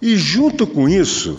E 0.00 0.16
junto 0.16 0.66
com 0.66 0.88
isso, 0.88 1.38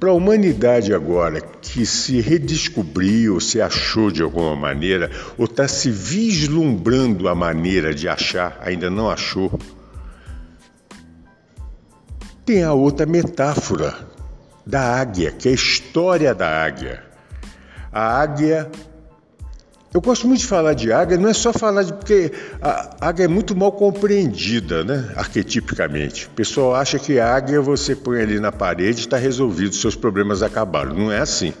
Para 0.00 0.08
a 0.08 0.14
humanidade 0.14 0.94
agora 0.94 1.42
que 1.42 1.84
se 1.84 2.22
redescobriu, 2.22 3.38
se 3.38 3.60
achou 3.60 4.10
de 4.10 4.22
alguma 4.22 4.56
maneira, 4.56 5.10
ou 5.36 5.44
está 5.44 5.68
se 5.68 5.90
vislumbrando 5.90 7.28
a 7.28 7.34
maneira 7.34 7.94
de 7.94 8.08
achar, 8.08 8.58
ainda 8.62 8.88
não 8.88 9.10
achou, 9.10 9.60
tem 12.46 12.64
a 12.64 12.72
outra 12.72 13.04
metáfora 13.04 13.94
da 14.66 14.98
águia, 14.98 15.32
que 15.32 15.48
é 15.48 15.52
a 15.52 15.54
história 15.54 16.34
da 16.34 16.64
águia. 16.64 17.04
A 17.92 18.22
águia 18.22 18.70
eu 19.92 20.00
gosto 20.00 20.28
muito 20.28 20.40
de 20.40 20.46
falar 20.46 20.74
de 20.74 20.92
águia, 20.92 21.18
não 21.18 21.28
é 21.28 21.34
só 21.34 21.52
falar 21.52 21.82
de. 21.82 21.92
porque 21.92 22.32
a 22.62 23.08
águia 23.08 23.24
é 23.24 23.28
muito 23.28 23.56
mal 23.56 23.72
compreendida, 23.72 24.84
né? 24.84 25.12
Arquetipicamente. 25.16 26.26
O 26.26 26.30
pessoal 26.30 26.76
acha 26.76 26.96
que 26.96 27.18
a 27.18 27.34
águia 27.34 27.60
você 27.60 27.96
põe 27.96 28.20
ali 28.20 28.38
na 28.38 28.52
parede 28.52 29.00
e 29.00 29.04
está 29.04 29.16
resolvido, 29.16 29.74
seus 29.74 29.96
problemas 29.96 30.44
acabaram. 30.44 30.94
Não 30.94 31.10
é 31.10 31.18
assim. 31.18 31.52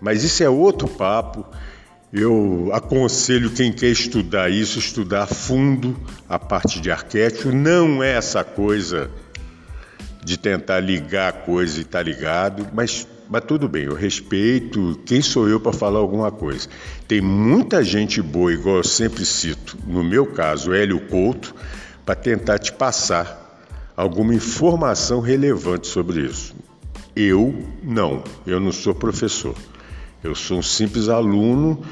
Mas 0.00 0.24
isso 0.24 0.42
é 0.42 0.48
outro 0.48 0.88
papo. 0.88 1.44
Eu 2.10 2.70
aconselho 2.72 3.50
quem 3.50 3.70
quer 3.70 3.90
estudar 3.90 4.48
isso, 4.48 4.78
estudar 4.78 5.24
a 5.24 5.26
fundo 5.26 5.94
a 6.26 6.38
parte 6.38 6.80
de 6.80 6.90
arquétipo. 6.90 7.52
Não 7.52 8.02
é 8.02 8.12
essa 8.12 8.42
coisa 8.42 9.10
de 10.24 10.38
tentar 10.38 10.80
ligar 10.80 11.28
a 11.28 11.32
coisa 11.32 11.78
e 11.78 11.82
estar 11.82 11.98
tá 11.98 12.02
ligado, 12.02 12.66
mas 12.72 13.06
mas 13.28 13.44
tudo 13.44 13.68
bem, 13.68 13.84
eu 13.84 13.94
respeito. 13.94 14.98
Quem 15.04 15.20
sou 15.20 15.48
eu 15.48 15.60
para 15.60 15.72
falar 15.72 15.98
alguma 15.98 16.30
coisa? 16.30 16.68
Tem 17.06 17.20
muita 17.20 17.84
gente 17.84 18.22
boa, 18.22 18.52
igual 18.52 18.76
eu 18.76 18.84
sempre 18.84 19.24
cito, 19.24 19.76
no 19.86 20.02
meu 20.02 20.26
caso, 20.26 20.72
Hélio 20.72 21.00
Couto, 21.08 21.54
para 22.06 22.14
tentar 22.14 22.58
te 22.58 22.72
passar 22.72 23.46
alguma 23.94 24.34
informação 24.34 25.20
relevante 25.20 25.88
sobre 25.88 26.22
isso. 26.22 26.54
Eu 27.14 27.66
não, 27.82 28.22
eu 28.46 28.58
não 28.58 28.72
sou 28.72 28.94
professor. 28.94 29.54
Eu 30.22 30.34
sou 30.34 30.58
um 30.58 30.62
simples 30.62 31.08
aluno, 31.08 31.82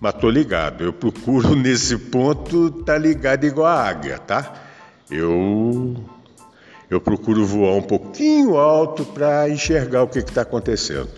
mas 0.00 0.14
estou 0.14 0.30
ligado. 0.30 0.82
Eu 0.82 0.92
procuro 0.92 1.54
nesse 1.56 1.98
ponto 1.98 2.70
tá 2.70 2.96
ligado 2.96 3.44
igual 3.44 3.66
a 3.66 3.88
águia, 3.88 4.18
tá? 4.18 4.54
Eu 5.10 5.96
eu 6.88 7.00
procuro 7.00 7.44
voar 7.44 7.74
um 7.74 7.82
pouquinho 7.82 8.56
alto 8.56 9.04
para 9.04 9.48
enxergar 9.48 10.02
o 10.02 10.08
que 10.08 10.18
está 10.18 10.42
acontecendo. 10.42 11.08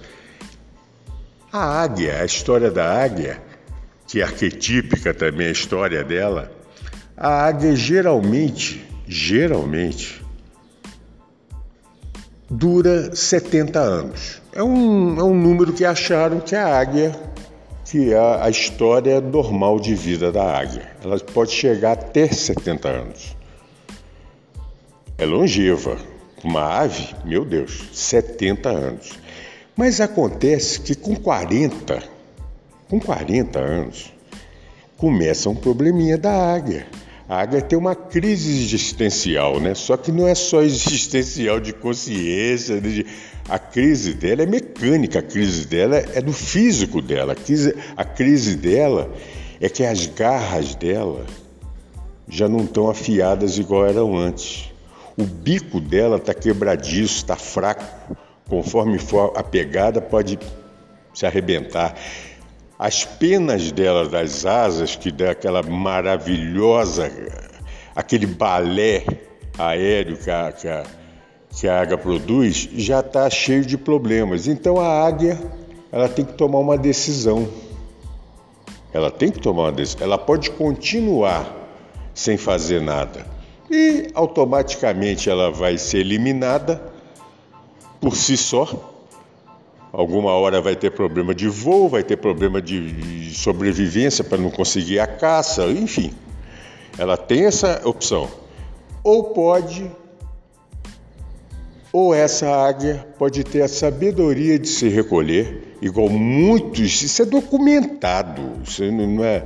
A 1.52 1.82
águia, 1.82 2.20
a 2.20 2.24
história 2.24 2.70
da 2.70 2.90
águia, 2.90 3.40
que 4.06 4.20
é 4.20 4.24
arquetípica 4.24 5.12
também 5.12 5.48
a 5.48 5.52
história 5.52 6.02
dela, 6.02 6.50
a 7.16 7.46
águia 7.46 7.74
geralmente, 7.76 8.84
geralmente, 9.06 10.24
dura 12.48 13.14
70 13.14 13.78
anos. 13.78 14.42
É 14.54 14.62
um, 14.62 15.18
é 15.18 15.22
um 15.22 15.34
número 15.34 15.72
que 15.72 15.84
acharam 15.84 16.40
que 16.40 16.54
a 16.54 16.78
águia, 16.78 17.14
que 17.84 18.12
é 18.12 18.18
a 18.18 18.48
história 18.48 19.20
normal 19.20 19.78
de 19.78 19.94
vida 19.94 20.32
da 20.32 20.44
águia. 20.44 20.90
Ela 21.04 21.18
pode 21.18 21.52
chegar 21.52 21.92
até 21.92 22.26
70 22.26 22.88
anos 22.88 23.37
é 25.18 25.26
longeva. 25.26 25.98
Uma 26.42 26.82
ave, 26.82 27.14
meu 27.24 27.44
Deus, 27.44 27.88
70 27.92 28.68
anos. 28.68 29.10
Mas 29.76 30.00
acontece 30.00 30.80
que 30.80 30.94
com 30.94 31.16
40, 31.16 32.00
com 32.88 33.00
40 33.00 33.58
anos, 33.58 34.12
começa 34.96 35.50
um 35.50 35.54
probleminha 35.56 36.16
da 36.16 36.32
águia. 36.32 36.86
A 37.28 37.40
águia 37.40 37.60
tem 37.60 37.76
uma 37.76 37.94
crise 37.94 38.50
existencial, 38.50 39.60
né? 39.60 39.74
Só 39.74 39.96
que 39.96 40.12
não 40.12 40.26
é 40.26 40.34
só 40.34 40.62
existencial 40.62 41.60
de 41.60 41.72
consciência, 41.72 42.80
de... 42.80 43.04
a 43.48 43.58
crise 43.58 44.14
dela 44.14 44.44
é 44.44 44.46
mecânica, 44.46 45.18
a 45.18 45.22
crise 45.22 45.66
dela 45.66 45.96
é 45.96 46.22
do 46.22 46.32
físico 46.32 47.02
dela. 47.02 47.32
A 47.32 47.36
crise, 47.36 47.74
a 47.96 48.04
crise 48.04 48.56
dela 48.56 49.12
é 49.60 49.68
que 49.68 49.84
as 49.84 50.06
garras 50.06 50.76
dela 50.76 51.26
já 52.28 52.48
não 52.48 52.60
estão 52.60 52.88
afiadas 52.88 53.58
igual 53.58 53.86
eram 53.86 54.16
antes. 54.16 54.67
O 55.18 55.24
bico 55.24 55.80
dela 55.80 56.16
está 56.16 56.32
quebradiço, 56.32 57.16
está 57.16 57.34
fraco. 57.34 57.84
Conforme 58.48 59.00
for 59.00 59.32
a 59.34 59.42
pegada, 59.42 60.00
pode 60.00 60.38
se 61.12 61.26
arrebentar. 61.26 61.96
As 62.78 63.04
penas 63.04 63.72
dela, 63.72 64.08
das 64.08 64.46
asas, 64.46 64.94
que 64.94 65.10
dá 65.10 65.32
aquela 65.32 65.60
maravilhosa, 65.60 67.10
aquele 67.96 68.26
balé 68.26 69.04
aéreo 69.58 70.16
que 70.16 70.30
a, 70.30 70.52
que 70.52 70.68
a, 70.68 70.84
que 71.50 71.66
a 71.66 71.80
águia 71.80 71.98
produz, 71.98 72.68
já 72.76 73.00
está 73.00 73.28
cheio 73.28 73.66
de 73.66 73.76
problemas. 73.76 74.46
Então 74.46 74.78
a 74.78 75.04
águia 75.04 75.36
ela 75.90 76.08
tem 76.08 76.24
que 76.24 76.34
tomar 76.34 76.60
uma 76.60 76.78
decisão. 76.78 77.48
Ela 78.92 79.10
tem 79.10 79.32
que 79.32 79.40
tomar 79.40 79.64
uma 79.64 79.72
decisão. 79.72 80.06
Ela 80.06 80.16
pode 80.16 80.52
continuar 80.52 81.52
sem 82.14 82.36
fazer 82.36 82.80
nada 82.80 83.37
e 83.70 84.08
automaticamente 84.14 85.28
ela 85.28 85.50
vai 85.50 85.76
ser 85.76 85.98
eliminada 85.98 86.82
por 88.00 88.16
si 88.16 88.36
só. 88.36 88.94
Alguma 89.92 90.32
hora 90.32 90.60
vai 90.60 90.76
ter 90.76 90.90
problema 90.90 91.34
de 91.34 91.48
voo, 91.48 91.88
vai 91.88 92.02
ter 92.02 92.16
problema 92.16 92.60
de 92.60 93.34
sobrevivência 93.34 94.22
para 94.22 94.38
não 94.38 94.50
conseguir 94.50 95.00
a 95.00 95.06
caça, 95.06 95.64
enfim. 95.66 96.12
Ela 96.98 97.16
tem 97.16 97.46
essa 97.46 97.80
opção. 97.84 98.28
Ou 99.02 99.24
pode, 99.32 99.90
ou 101.92 102.14
essa 102.14 102.48
águia 102.48 103.06
pode 103.18 103.44
ter 103.44 103.62
a 103.62 103.68
sabedoria 103.68 104.58
de 104.58 104.68
se 104.68 104.88
recolher, 104.88 105.76
igual 105.80 106.08
muitos, 106.10 107.02
isso 107.02 107.22
é 107.22 107.24
documentado, 107.24 108.42
isso 108.64 108.84
não 108.90 109.24
é 109.24 109.44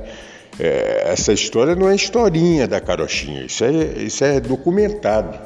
é, 0.59 1.03
essa 1.11 1.33
história 1.33 1.75
não 1.75 1.89
é 1.89 1.95
historinha 1.95 2.67
da 2.67 2.79
carochinha, 2.79 3.45
isso 3.45 3.63
é, 3.63 3.71
isso 4.03 4.23
é 4.23 4.39
documentado 4.39 5.39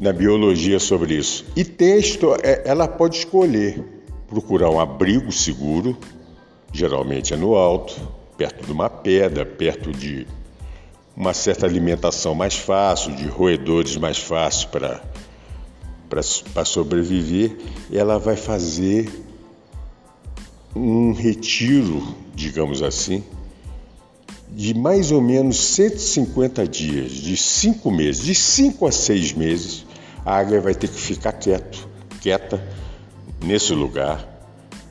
na 0.00 0.12
biologia 0.12 0.78
sobre 0.78 1.14
isso. 1.14 1.44
E 1.56 1.64
história, 1.98 2.42
é, 2.44 2.62
ela 2.64 2.86
pode 2.86 3.16
escolher 3.16 3.82
procurar 4.28 4.70
um 4.70 4.78
abrigo 4.78 5.32
seguro, 5.32 5.96
geralmente 6.72 7.32
é 7.32 7.36
no 7.36 7.54
alto, 7.54 7.96
perto 8.36 8.64
de 8.64 8.72
uma 8.72 8.90
pedra, 8.90 9.44
perto 9.44 9.90
de 9.90 10.26
uma 11.16 11.34
certa 11.34 11.66
alimentação 11.66 12.34
mais 12.34 12.54
fácil, 12.54 13.14
de 13.16 13.26
roedores 13.26 13.96
mais 13.96 14.18
fáceis 14.18 14.64
para 16.08 16.64
sobreviver, 16.64 17.56
ela 17.92 18.18
vai 18.18 18.36
fazer 18.36 19.10
um 20.78 21.12
retiro, 21.12 22.02
digamos 22.34 22.82
assim, 22.82 23.24
de 24.50 24.72
mais 24.74 25.10
ou 25.10 25.20
menos 25.20 25.58
150 25.58 26.66
dias, 26.66 27.10
de 27.12 27.36
cinco 27.36 27.90
meses, 27.90 28.22
de 28.22 28.34
cinco 28.34 28.86
a 28.86 28.92
seis 28.92 29.32
meses, 29.32 29.84
a 30.24 30.36
águia 30.36 30.60
vai 30.60 30.74
ter 30.74 30.88
que 30.88 31.00
ficar 31.00 31.32
quieto, 31.32 31.88
quieta 32.20 32.62
nesse 33.44 33.72
lugar. 33.72 34.36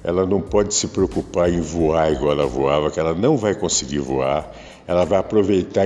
Ela 0.04 0.26
não 0.26 0.41
pode 0.41 0.73
se 0.73 0.88
preocupar 0.88 1.52
em 1.52 1.60
voar 1.60 2.12
igual 2.12 2.32
ela 2.32 2.45
voava, 2.45 2.91
que 2.91 3.00
ela 3.00 3.13
não 3.13 3.36
vai 3.36 3.56
conseguir 3.56 4.00
voar. 4.00 4.54
Ela 4.86 5.06
vai 5.06 5.19
aproveitar 5.19 5.86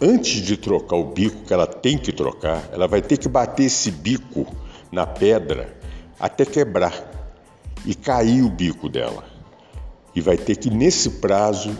antes 0.00 0.40
de 0.42 0.56
trocar 0.56 0.96
o 0.96 1.12
bico 1.12 1.44
que 1.44 1.52
ela 1.52 1.66
tem 1.66 1.98
que 1.98 2.12
trocar, 2.12 2.68
ela 2.72 2.86
vai 2.86 3.02
ter 3.02 3.16
que 3.16 3.28
bater 3.28 3.64
esse 3.64 3.90
bico 3.90 4.46
na 4.92 5.06
pedra 5.06 5.76
até 6.18 6.44
quebrar 6.44 6.94
e 7.84 7.94
cair 7.94 8.42
o 8.42 8.48
bico 8.48 8.88
dela. 8.88 9.27
E 10.14 10.20
vai 10.20 10.36
ter 10.36 10.56
que, 10.56 10.70
nesse 10.70 11.10
prazo, 11.10 11.76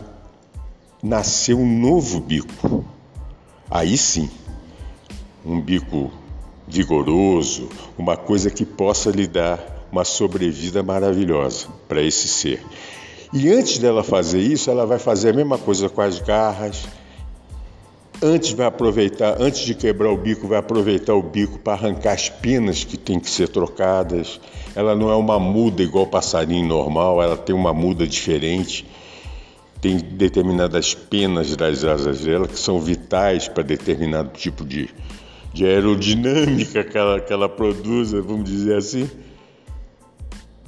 nascer 1.02 1.54
um 1.54 1.66
novo 1.66 2.20
bico. 2.20 2.84
Aí 3.70 3.96
sim, 3.98 4.30
um 5.44 5.60
bico 5.60 6.10
vigoroso, 6.66 7.68
uma 7.96 8.16
coisa 8.16 8.50
que 8.50 8.64
possa 8.64 9.10
lhe 9.10 9.26
dar 9.26 9.86
uma 9.90 10.04
sobrevida 10.04 10.82
maravilhosa 10.82 11.66
para 11.88 12.02
esse 12.02 12.28
ser. 12.28 12.62
E 13.32 13.50
antes 13.50 13.78
dela 13.78 14.02
fazer 14.02 14.40
isso, 14.40 14.70
ela 14.70 14.86
vai 14.86 14.98
fazer 14.98 15.30
a 15.30 15.32
mesma 15.32 15.58
coisa 15.58 15.88
com 15.88 16.00
as 16.00 16.18
garras, 16.18 16.86
Antes 18.20 18.50
vai 18.50 18.66
aproveitar, 18.66 19.40
antes 19.40 19.60
de 19.60 19.76
quebrar 19.76 20.10
o 20.10 20.16
bico, 20.16 20.48
vai 20.48 20.58
aproveitar 20.58 21.14
o 21.14 21.22
bico 21.22 21.56
para 21.56 21.74
arrancar 21.74 22.14
as 22.14 22.28
penas 22.28 22.82
que 22.82 22.96
tem 22.96 23.20
que 23.20 23.30
ser 23.30 23.48
trocadas. 23.48 24.40
Ela 24.74 24.96
não 24.96 25.08
é 25.08 25.14
uma 25.14 25.38
muda 25.38 25.84
igual 25.84 26.04
passarinho 26.04 26.66
normal, 26.66 27.22
ela 27.22 27.36
tem 27.36 27.54
uma 27.54 27.72
muda 27.72 28.04
diferente. 28.08 28.84
Tem 29.80 29.98
determinadas 29.98 30.94
penas 30.94 31.54
das 31.54 31.84
asas 31.84 32.22
dela 32.22 32.48
que 32.48 32.58
são 32.58 32.80
vitais 32.80 33.46
para 33.46 33.62
determinado 33.62 34.30
tipo 34.30 34.64
de, 34.64 34.90
de 35.52 35.64
aerodinâmica 35.64 36.82
que 36.82 36.98
ela, 36.98 37.20
que 37.20 37.32
ela 37.32 37.48
produz, 37.48 38.10
vamos 38.10 38.50
dizer 38.50 38.78
assim. 38.78 39.08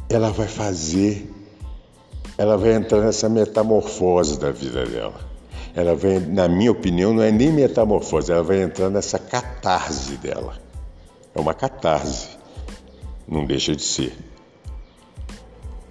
Ela 0.08 0.30
vai 0.30 0.46
fazer, 0.46 1.28
ela 2.38 2.56
vai 2.56 2.74
entrar 2.74 3.00
nessa 3.00 3.28
metamorfose 3.28 4.38
da 4.38 4.52
vida 4.52 4.86
dela 4.86 5.29
ela 5.74 5.94
vem, 5.94 6.20
na 6.20 6.48
minha 6.48 6.72
opinião, 6.72 7.12
não 7.12 7.22
é 7.22 7.30
nem 7.30 7.52
metamorfose, 7.52 8.32
ela 8.32 8.42
vai 8.42 8.62
entrar 8.62 8.90
nessa 8.90 9.18
catarse 9.18 10.16
dela. 10.16 10.54
É 11.34 11.40
uma 11.40 11.54
catarse. 11.54 12.38
não 13.28 13.44
deixa 13.44 13.76
de 13.76 13.82
ser. 13.82 14.16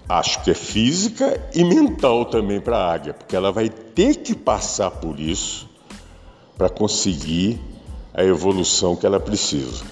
Acho 0.08 0.44
que 0.44 0.52
é 0.52 0.56
física 0.56 1.40
e 1.54 1.64
mental 1.64 2.26
também 2.26 2.60
para 2.60 2.78
a 2.78 2.94
águia, 2.94 3.14
porque 3.14 3.36
ela 3.36 3.52
vai 3.52 3.70
ter 3.70 4.16
que 4.16 4.36
passar 4.36 4.92
por 4.92 5.20
isso 5.20 5.70
para 6.58 6.68
conseguir 6.70 7.62
a 8.14 8.24
evolução 8.24 8.96
que 8.96 9.06
ela 9.06 9.20
precisa, 9.20 9.86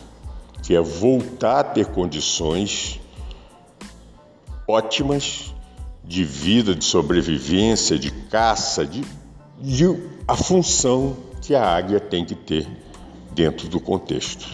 que 0.64 0.76
é 0.76 0.82
voltar 0.82 1.60
a 1.60 1.64
ter 1.64 1.86
condições 1.86 3.00
ótimas 4.68 5.54
de 6.04 6.24
vida, 6.24 6.76
de 6.76 6.84
sobrevivência, 6.84 7.98
de 7.98 8.12
caça, 8.12 8.86
de, 8.86 9.02
de 9.60 9.86
a 10.28 10.36
função 10.36 11.18
que 11.42 11.56
a 11.56 11.64
águia 11.64 12.00
tem 12.00 12.26
que 12.26 12.36
ter 12.36 12.68
dentro 13.32 13.68
do 13.68 13.80
contexto, 13.80 14.48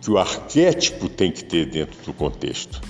que 0.00 0.10
o 0.10 0.18
arquétipo 0.18 1.08
tem 1.08 1.32
que 1.32 1.44
ter 1.44 1.66
dentro 1.66 1.96
do 2.04 2.12
contexto. 2.12 2.80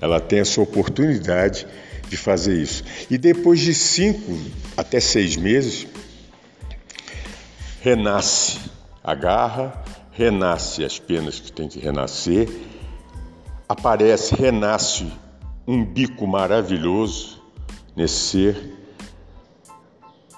Ela 0.00 0.20
tem 0.20 0.40
essa 0.40 0.60
oportunidade 0.60 1.66
de 2.08 2.16
fazer 2.16 2.60
isso. 2.60 2.84
E 3.10 3.16
depois 3.16 3.60
de 3.60 3.74
cinco 3.74 4.38
até 4.76 5.00
seis 5.00 5.36
meses, 5.36 5.86
renasce 7.80 8.58
a 9.02 9.14
garra, 9.14 9.82
renasce 10.10 10.84
as 10.84 10.98
penas 10.98 11.40
que 11.40 11.52
tem 11.52 11.68
que 11.68 11.78
renascer, 11.78 12.48
aparece, 13.68 14.34
renasce 14.34 15.06
um 15.66 15.84
bico 15.84 16.26
maravilhoso 16.26 17.42
nesse 17.96 18.14
ser, 18.14 18.74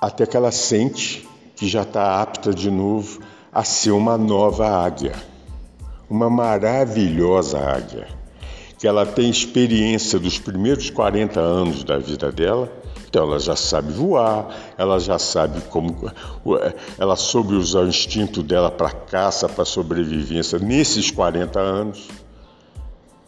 até 0.01 0.27
que 0.27 0.37
ela 0.37 0.53
sente 0.53 1.27
que 1.55 1.67
já 1.67 1.83
está 1.83 2.21
apta 2.21 2.53
de 2.53 2.71
novo 2.71 3.21
a 3.53 3.65
ser 3.65 3.91
uma 3.91 4.19
nova 4.19 4.69
águia, 4.69 5.15
uma 6.09 6.29
maravilhosa 6.29 7.59
águia, 7.59 8.07
que 8.79 8.87
ela 8.87 9.07
tem 9.07 9.31
experiência 9.31 10.19
dos 10.19 10.39
primeiros 10.39 10.91
40 10.91 11.41
anos 11.41 11.83
da 11.83 11.97
vida 11.97 12.31
dela, 12.31 12.71
então 13.09 13.25
ela 13.25 13.39
já 13.39 13.57
sabe 13.57 13.93
voar, 13.93 14.49
ela 14.77 14.99
já 15.01 15.19
sabe 15.19 15.63
como. 15.71 15.97
Ela 16.99 17.17
soube 17.17 17.55
usar 17.55 17.81
o 17.81 17.89
instinto 17.89 18.43
dela 18.43 18.71
para 18.71 18.91
caça, 18.91 19.49
para 19.49 19.65
sobrevivência 19.65 20.59
nesses 20.59 21.11
40 21.11 21.59
anos. 21.59 22.09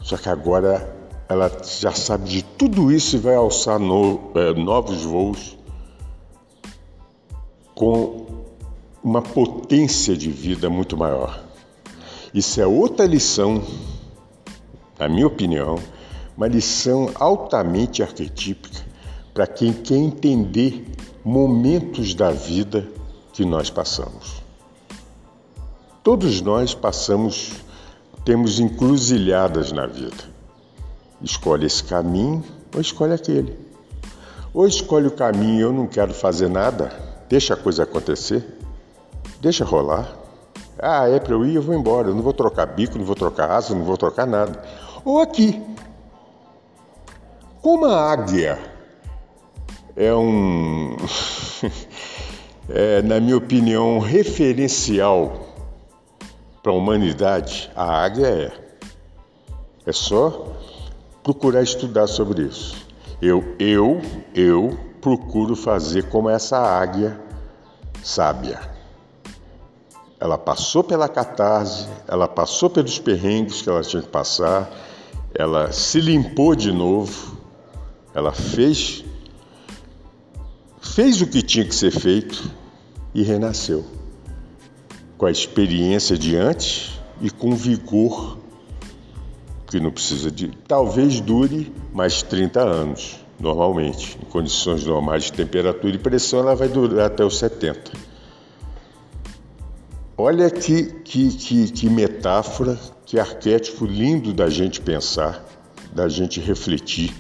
Só 0.02 0.18
que 0.18 0.28
agora 0.28 0.94
ela 1.26 1.50
já 1.80 1.92
sabe 1.92 2.28
de 2.28 2.42
tudo 2.42 2.92
isso 2.92 3.16
e 3.16 3.18
vai 3.18 3.34
alçar 3.34 3.78
no, 3.78 4.30
é, 4.34 4.52
novos 4.52 5.04
voos 5.04 5.57
com 7.78 8.26
uma 9.04 9.22
potência 9.22 10.16
de 10.16 10.32
vida 10.32 10.68
muito 10.68 10.96
maior. 10.96 11.40
Isso 12.34 12.60
é 12.60 12.66
outra 12.66 13.06
lição, 13.06 13.62
na 14.98 15.08
minha 15.08 15.28
opinião, 15.28 15.78
uma 16.36 16.48
lição 16.48 17.08
altamente 17.14 18.02
arquetípica 18.02 18.84
para 19.32 19.46
quem 19.46 19.72
quer 19.72 19.94
entender 19.94 20.84
momentos 21.24 22.14
da 22.14 22.32
vida 22.32 22.84
que 23.32 23.44
nós 23.44 23.70
passamos. 23.70 24.42
Todos 26.02 26.40
nós 26.40 26.74
passamos, 26.74 27.52
temos 28.24 28.58
encruzilhadas 28.58 29.70
na 29.70 29.86
vida. 29.86 30.24
Escolhe 31.22 31.66
esse 31.66 31.84
caminho 31.84 32.42
ou 32.74 32.80
escolhe 32.80 33.12
aquele. 33.12 33.56
Ou 34.52 34.66
escolhe 34.66 35.06
o 35.06 35.12
caminho, 35.12 35.60
eu 35.60 35.72
não 35.72 35.86
quero 35.86 36.12
fazer 36.12 36.48
nada, 36.48 37.07
Deixa 37.28 37.54
a 37.54 37.56
coisa 37.56 37.82
acontecer. 37.82 38.44
Deixa 39.40 39.64
rolar. 39.64 40.16
Ah, 40.78 41.08
é 41.08 41.18
para 41.18 41.34
eu 41.34 41.44
ir, 41.44 41.56
eu 41.56 41.62
vou 41.62 41.74
embora. 41.74 42.08
Eu 42.08 42.14
não 42.14 42.22
vou 42.22 42.32
trocar 42.32 42.66
bico, 42.66 42.96
não 42.96 43.04
vou 43.04 43.14
trocar 43.14 43.50
asa, 43.50 43.74
não 43.74 43.84
vou 43.84 43.96
trocar 43.96 44.26
nada. 44.26 44.62
Ou 45.04 45.20
aqui. 45.20 45.62
Como 47.60 47.84
a 47.86 48.12
águia 48.12 48.58
é 49.96 50.14
um, 50.14 50.96
é, 52.70 53.02
na 53.02 53.18
minha 53.18 53.36
opinião, 53.36 53.96
um 53.96 53.98
referencial 53.98 55.48
para 56.62 56.72
a 56.72 56.74
humanidade, 56.74 57.70
a 57.74 58.04
águia 58.04 58.26
é. 58.26 58.52
É 59.84 59.92
só 59.92 60.54
procurar 61.22 61.62
estudar 61.62 62.06
sobre 62.06 62.42
isso. 62.42 62.86
Eu, 63.20 63.42
eu, 63.58 64.00
eu 64.34 64.78
procuro 65.16 65.56
fazer 65.56 66.10
como 66.10 66.28
essa 66.28 66.58
águia 66.58 67.18
sábia. 68.02 68.60
Ela 70.20 70.36
passou 70.36 70.84
pela 70.84 71.08
catarse, 71.08 71.88
ela 72.06 72.28
passou 72.28 72.68
pelos 72.68 72.98
perrengues 72.98 73.62
que 73.62 73.70
ela 73.70 73.80
tinha 73.80 74.02
que 74.02 74.08
passar, 74.08 74.70
ela 75.34 75.72
se 75.72 75.98
limpou 76.00 76.54
de 76.54 76.70
novo, 76.70 77.38
ela 78.14 78.32
fez 78.32 79.02
fez 80.80 81.22
o 81.22 81.26
que 81.26 81.40
tinha 81.40 81.64
que 81.64 81.74
ser 81.74 81.90
feito 81.90 82.50
e 83.14 83.22
renasceu. 83.22 83.84
Com 85.16 85.24
a 85.24 85.30
experiência 85.30 86.18
de 86.18 86.36
antes 86.36 87.00
e 87.20 87.30
com 87.30 87.54
vigor 87.54 88.36
que 89.68 89.80
não 89.80 89.90
precisa 89.90 90.30
de, 90.30 90.48
talvez 90.66 91.20
dure 91.20 91.72
mais 91.94 92.22
30 92.22 92.60
anos 92.60 93.27
normalmente. 93.38 94.18
Em 94.20 94.24
condições 94.26 94.84
normais 94.84 95.24
de 95.24 95.32
temperatura 95.32 95.94
e 95.94 95.98
pressão, 95.98 96.40
ela 96.40 96.54
vai 96.54 96.68
durar 96.68 97.06
até 97.06 97.24
os 97.24 97.38
70. 97.38 97.92
Olha 100.16 100.50
que, 100.50 100.84
que, 101.02 101.28
que, 101.30 101.70
que 101.70 101.88
metáfora, 101.88 102.78
que 103.06 103.20
arquétipo 103.20 103.86
lindo 103.86 104.32
da 104.32 104.50
gente 104.50 104.80
pensar, 104.80 105.44
da 105.92 106.08
gente 106.08 106.40
refletir, 106.40 107.14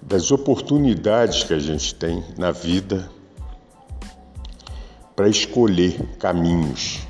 das 0.00 0.30
oportunidades 0.30 1.42
que 1.42 1.52
a 1.52 1.58
gente 1.58 1.94
tem 1.94 2.24
na 2.38 2.52
vida 2.52 3.10
para 5.16 5.28
escolher 5.28 6.00
caminhos. 6.18 7.00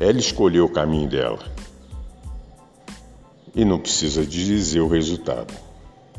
Ela 0.00 0.18
escolheu 0.18 0.64
o 0.64 0.72
caminho 0.72 1.08
dela. 1.08 1.38
E 3.54 3.64
não 3.64 3.78
precisa 3.78 4.26
dizer 4.26 4.80
o 4.80 4.88
resultado, 4.88 5.54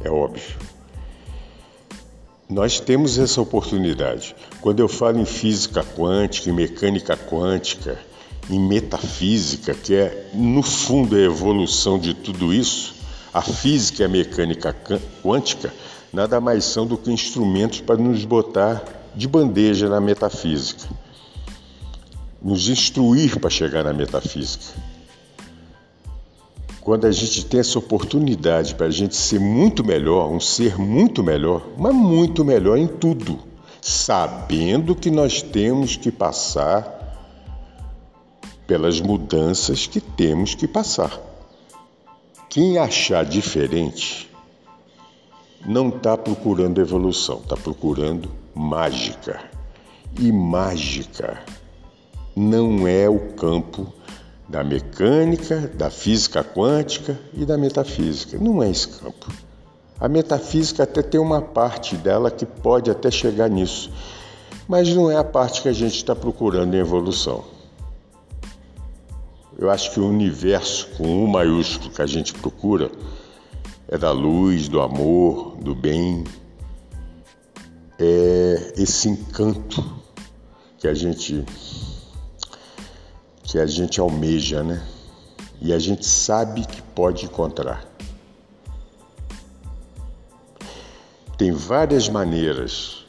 é 0.01 0.09
óbvio. 0.09 0.74
Nós 2.47 2.79
temos 2.79 3.17
essa 3.17 3.41
oportunidade. 3.41 4.35
Quando 4.61 4.79
eu 4.79 4.87
falo 4.87 5.19
em 5.19 5.25
física 5.25 5.83
quântica, 5.83 6.49
em 6.49 6.53
mecânica 6.53 7.17
quântica, 7.17 7.99
em 8.47 8.59
metafísica, 8.59 9.73
que 9.73 9.95
é 9.95 10.29
no 10.31 10.61
fundo 10.61 11.15
a 11.15 11.19
evolução 11.19 11.97
de 11.97 12.13
tudo 12.13 12.53
isso, 12.53 12.93
a 13.33 13.41
física 13.41 14.03
e 14.03 14.05
a 14.05 14.09
mecânica 14.09 14.75
quântica 15.23 15.73
nada 16.13 16.39
mais 16.39 16.63
são 16.65 16.85
do 16.85 16.97
que 16.97 17.11
instrumentos 17.11 17.81
para 17.81 17.97
nos 17.97 18.23
botar 18.23 18.83
de 19.15 19.27
bandeja 19.27 19.89
na 19.89 19.99
metafísica, 19.99 20.87
nos 22.39 22.69
instruir 22.69 23.39
para 23.39 23.49
chegar 23.49 23.83
na 23.83 23.91
metafísica 23.91 24.94
quando 26.85 27.05
a 27.05 27.11
gente 27.11 27.43
tem 27.43 27.61
essa 27.61 27.79
oportunidade 27.79 28.75
para 28.75 28.85
a 28.85 28.91
gente 28.91 29.15
ser 29.15 29.39
muito 29.39 29.83
melhor, 29.83 30.29
um 30.29 30.39
ser 30.39 30.77
muito 30.77 31.23
melhor, 31.23 31.67
mas 31.79 31.95
muito 31.95 32.45
melhor 32.45 32.77
em 32.77 32.85
tudo, 32.85 33.39
sabendo 33.81 34.93
que 34.93 35.09
nós 35.09 35.41
temos 35.41 35.95
que 35.95 36.11
passar 36.11 36.93
pelas 38.67 39.01
mudanças 39.01 39.87
que 39.87 39.99
temos 39.99 40.53
que 40.53 40.67
passar. 40.67 41.19
Quem 42.51 42.77
achar 42.77 43.25
diferente 43.25 44.29
não 45.65 45.89
está 45.89 46.15
procurando 46.15 46.79
evolução, 46.79 47.37
está 47.37 47.57
procurando 47.57 48.29
mágica. 48.53 49.43
E 50.19 50.31
mágica 50.31 51.43
não 52.35 52.87
é 52.87 53.09
o 53.09 53.33
campo 53.33 53.91
da 54.47 54.63
mecânica, 54.63 55.71
da 55.75 55.89
física 55.89 56.43
quântica 56.43 57.19
e 57.33 57.45
da 57.45 57.57
metafísica. 57.57 58.37
Não 58.37 58.61
é 58.61 58.69
esse 58.69 58.87
campo. 58.87 59.31
A 59.99 60.07
metafísica 60.07 60.83
até 60.83 61.01
tem 61.01 61.19
uma 61.19 61.41
parte 61.41 61.95
dela 61.95 62.29
que 62.29 62.45
pode 62.45 62.91
até 62.91 63.09
chegar 63.09 63.49
nisso, 63.49 63.91
mas 64.67 64.93
não 64.93 65.09
é 65.09 65.15
a 65.15 65.23
parte 65.23 65.61
que 65.61 65.69
a 65.69 65.73
gente 65.73 65.95
está 65.95 66.15
procurando 66.15 66.75
em 66.75 66.79
evolução. 66.79 67.43
Eu 69.57 69.69
acho 69.69 69.91
que 69.91 69.99
o 69.99 70.07
universo 70.07 70.89
com 70.97 71.07
um 71.07 71.27
maiúsculo 71.27 71.89
que 71.89 72.01
a 72.01 72.05
gente 72.05 72.33
procura 72.33 72.91
é 73.87 73.97
da 73.97 74.11
luz, 74.11 74.67
do 74.67 74.81
amor, 74.81 75.55
do 75.57 75.73
bem, 75.73 76.25
é 77.97 78.73
esse 78.77 79.07
encanto 79.07 79.83
que 80.77 80.87
a 80.87 80.93
gente 80.93 81.45
que 83.45 83.59
a 83.59 83.65
gente 83.65 83.99
almeja, 83.99 84.63
né? 84.63 84.81
E 85.61 85.71
a 85.71 85.79
gente 85.79 86.05
sabe 86.05 86.65
que 86.65 86.81
pode 86.81 87.25
encontrar. 87.25 87.85
Tem 91.37 91.51
várias 91.51 92.09
maneiras. 92.09 93.05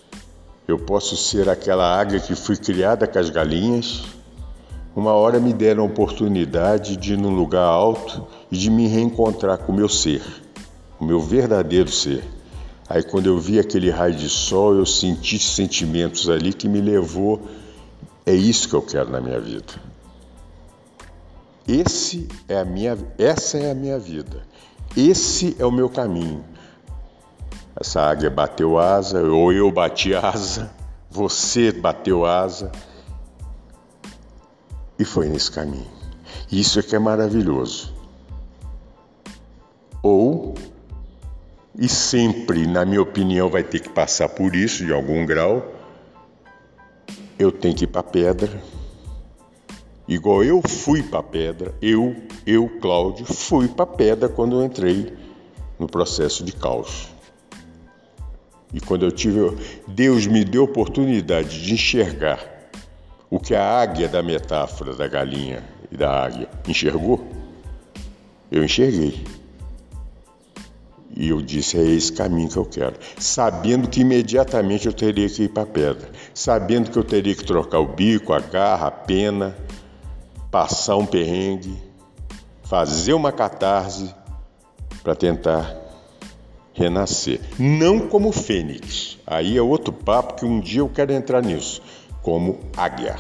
Eu 0.69 0.79
posso 0.79 1.17
ser 1.17 1.49
aquela 1.49 1.99
águia 1.99 2.21
que 2.21 2.35
fui 2.35 2.57
criada 2.57 3.07
com 3.07 3.19
as 3.19 3.31
galinhas. 3.31 4.05
Uma 4.95 5.13
hora 5.13 5.39
me 5.39 5.53
deram 5.53 5.85
a 5.85 5.87
oportunidade 5.87 6.97
de 6.97 7.15
ir 7.15 7.19
num 7.19 7.35
lugar 7.35 7.65
alto 7.65 8.27
e 8.51 8.57
de 8.57 8.71
me 8.71 8.87
reencontrar 8.89 9.59
com 9.59 9.73
o 9.73 9.77
meu 9.77 9.89
ser, 9.89 10.23
o 10.99 11.05
meu 11.05 11.21
verdadeiro 11.21 11.91
ser. 11.91 12.25
Aí 12.89 13.03
quando 13.03 13.27
eu 13.27 13.39
vi 13.39 13.59
aquele 13.59 13.91
raio 13.91 14.15
de 14.15 14.29
sol, 14.29 14.75
eu 14.75 14.87
senti 14.87 15.39
sentimentos 15.39 16.29
ali 16.29 16.53
que 16.53 16.69
me 16.69 16.81
levou. 16.81 17.41
É 18.25 18.35
isso 18.35 18.69
que 18.69 18.75
eu 18.75 18.83
quero 18.83 19.11
na 19.11 19.21
minha 19.21 19.41
vida. 19.41 19.75
Esse 21.69 22.29
é 22.49 22.59
a 22.59 22.65
minha, 22.65 22.97
essa 23.19 23.59
é 23.59 23.71
a 23.71 23.75
minha 23.75 23.99
vida. 23.99 24.43
Esse 24.97 25.57
é 25.59 25.67
o 25.67 25.73
meu 25.73 25.89
caminho. 25.89 26.45
Essa 27.79 28.01
águia 28.03 28.31
bateu 28.31 28.79
asa, 28.79 29.23
ou 29.23 29.53
eu 29.53 29.71
bati 29.71 30.15
asa, 30.15 30.71
você 31.11 31.71
bateu 31.71 32.25
asa, 32.25 32.73
e 34.99 35.05
foi 35.05 35.29
nesse 35.29 35.51
caminho. 35.51 35.91
Isso 36.51 36.79
é 36.79 36.83
que 36.83 36.97
é 36.97 36.99
maravilhoso. 36.99 37.95
Ou, 40.03 40.55
e 41.79 41.89
sempre, 41.89 42.67
na 42.67 42.85
minha 42.85 43.03
opinião, 43.03 43.51
vai 43.51 43.63
ter 43.63 43.81
que 43.81 43.91
passar 43.91 44.29
por 44.29 44.55
isso 44.55 44.87
de 44.87 44.93
algum 44.93 45.27
grau, 45.27 45.75
eu 47.39 47.53
tenho 47.53 47.75
que 47.75 47.85
ir 47.85 47.89
para 47.89 48.01
a 48.01 48.05
pedra. 48.05 48.63
Igual 50.09 50.45
eu 50.45 50.63
fui 50.63 51.03
para 51.03 51.19
a 51.19 51.23
pedra, 51.23 51.75
eu, 51.83 52.15
eu, 52.47 52.69
Cláudio, 52.81 53.27
fui 53.27 53.67
para 53.67 53.83
a 53.83 53.89
pedra 53.89 54.29
quando 54.29 54.61
eu 54.61 54.65
entrei 54.65 55.13
no 55.79 55.89
processo 55.89 56.45
de 56.45 56.53
caos. 56.53 57.09
E 58.73 58.81
quando 58.81 59.05
eu 59.05 59.11
tive, 59.11 59.41
Deus 59.89 60.27
me 60.27 60.45
deu 60.45 60.65
oportunidade 60.65 61.63
de 61.63 61.75
enxergar 61.75 62.39
o 63.29 63.41
que 63.41 63.55
a 63.55 63.81
águia 63.81 64.09
da 64.09 64.23
metáfora 64.23 64.95
da 64.95 65.09
galinha 65.09 65.65
e 65.91 65.97
da 65.97 66.25
águia 66.25 66.49
enxergou, 66.69 67.27
eu 68.51 68.63
enxerguei. 68.63 69.25
E 71.17 71.31
eu 71.31 71.41
disse: 71.41 71.79
é 71.79 71.83
esse 71.83 72.13
caminho 72.13 72.49
que 72.49 72.57
eu 72.59 72.65
quero. 72.65 72.95
Sabendo 73.19 73.89
que 73.89 74.03
imediatamente 74.03 74.87
eu 74.87 74.93
teria 74.93 75.29
que 75.29 75.45
ir 75.45 75.49
para 75.49 75.63
a 75.63 75.67
pedra. 75.67 76.11
Sabendo 76.35 76.91
que 76.91 76.99
eu 76.99 77.05
teria 77.05 77.35
que 77.35 77.45
trocar 77.45 77.81
o 77.81 77.87
bico, 77.87 78.33
a 78.33 78.41
garra, 78.41 78.89
a 78.89 78.91
pena, 78.91 79.57
passar 80.51 80.97
um 80.97 81.07
perrengue, 81.07 81.77
fazer 82.65 83.15
uma 83.15 83.33
catarse 83.33 84.15
para 85.03 85.15
tentar 85.15 85.77
renascer. 86.75 87.41
Não 87.59 88.09
como 88.09 88.33
fênix. 88.33 89.19
Aí 89.27 89.57
é 89.57 89.63
outro 89.63 89.93
papo 89.93 90.35
que 90.35 90.45
um 90.45 90.61
dia 90.61 90.81
eu 90.81 90.89
quero 90.89 91.13
entrar 91.13 91.43
nisso 91.43 91.83
como 92.23 92.59
águia. 92.77 93.17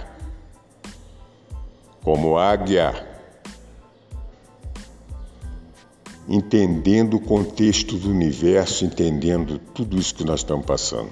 Como 2.02 2.38
águia, 2.38 3.06
entendendo 6.28 7.14
o 7.14 7.20
contexto 7.20 7.96
do 7.96 8.10
universo, 8.10 8.84
entendendo 8.84 9.58
tudo 9.58 9.96
isso 9.96 10.14
que 10.14 10.24
nós 10.24 10.40
estamos 10.40 10.66
passando. 10.66 11.10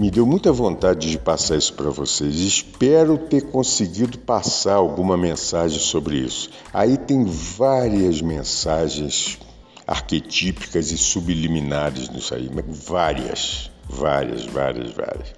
Me 0.00 0.10
deu 0.10 0.24
muita 0.24 0.50
vontade 0.50 1.10
de 1.10 1.18
passar 1.18 1.58
isso 1.58 1.74
para 1.74 1.90
vocês. 1.90 2.36
Espero 2.36 3.18
ter 3.18 3.42
conseguido 3.42 4.16
passar 4.16 4.76
alguma 4.76 5.14
mensagem 5.14 5.78
sobre 5.78 6.16
isso. 6.16 6.48
Aí 6.72 6.96
tem 6.96 7.22
várias 7.26 8.22
mensagens 8.22 9.38
arquetípicas 9.86 10.90
e 10.90 10.96
subliminares 10.96 12.08
nisso 12.08 12.34
aí, 12.34 12.50
várias. 12.66 13.70
Várias, 13.86 14.46
várias, 14.46 14.90
várias. 14.92 15.34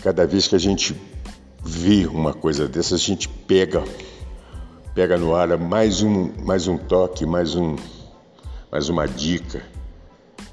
Cada 0.00 0.24
vez 0.24 0.46
que 0.46 0.54
a 0.54 0.60
gente 0.60 0.94
vê 1.64 2.06
uma 2.06 2.34
coisa 2.34 2.68
dessa, 2.68 2.94
a 2.94 2.98
gente 2.98 3.28
pega, 3.28 3.82
pega 4.94 5.18
no 5.18 5.34
ar 5.34 5.58
mais 5.58 6.04
um, 6.04 6.30
mais 6.44 6.68
um 6.68 6.78
toque, 6.78 7.26
mais 7.26 7.56
um, 7.56 7.74
mais 8.70 8.88
uma 8.88 9.08
dica. 9.08 9.60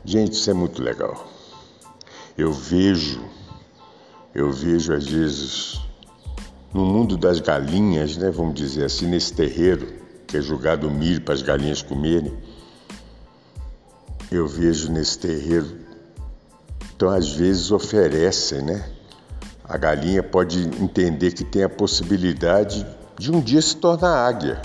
Gente, 0.04 0.34
isso 0.34 0.50
é 0.50 0.54
muito 0.56 0.82
legal. 0.82 1.33
Eu 2.38 2.52
vejo, 2.52 3.24
eu 4.34 4.52
vejo 4.52 4.94
às 4.94 5.08
vezes 5.08 5.82
no 6.74 6.86
mundo 6.86 7.18
das 7.18 7.40
galinhas, 7.40 8.18
né, 8.18 8.32
vamos 8.32 8.56
dizer 8.56 8.86
assim, 8.86 9.06
nesse 9.06 9.34
terreiro 9.34 10.02
que 10.28 10.38
é 10.38 10.42
jogado 10.42 10.90
milho 10.90 11.22
para 11.22 11.34
as 11.34 11.42
galinhas 11.42 11.82
comerem, 11.82 12.36
eu 14.32 14.48
vejo 14.48 14.92
nesse 14.92 15.20
terreiro 15.20 15.84
então, 16.96 17.10
às 17.10 17.34
vezes, 17.34 17.72
oferecem, 17.72 18.62
né? 18.62 18.90
A 19.64 19.78
galinha 19.78 20.22
pode 20.22 20.62
entender 20.82 21.32
que 21.32 21.44
tem 21.44 21.64
a 21.64 21.70
possibilidade 21.70 22.86
de 23.18 23.32
um 23.32 23.42
dia 23.42 23.62
se 23.62 23.76
tornar 23.76 24.26
águia. 24.26 24.62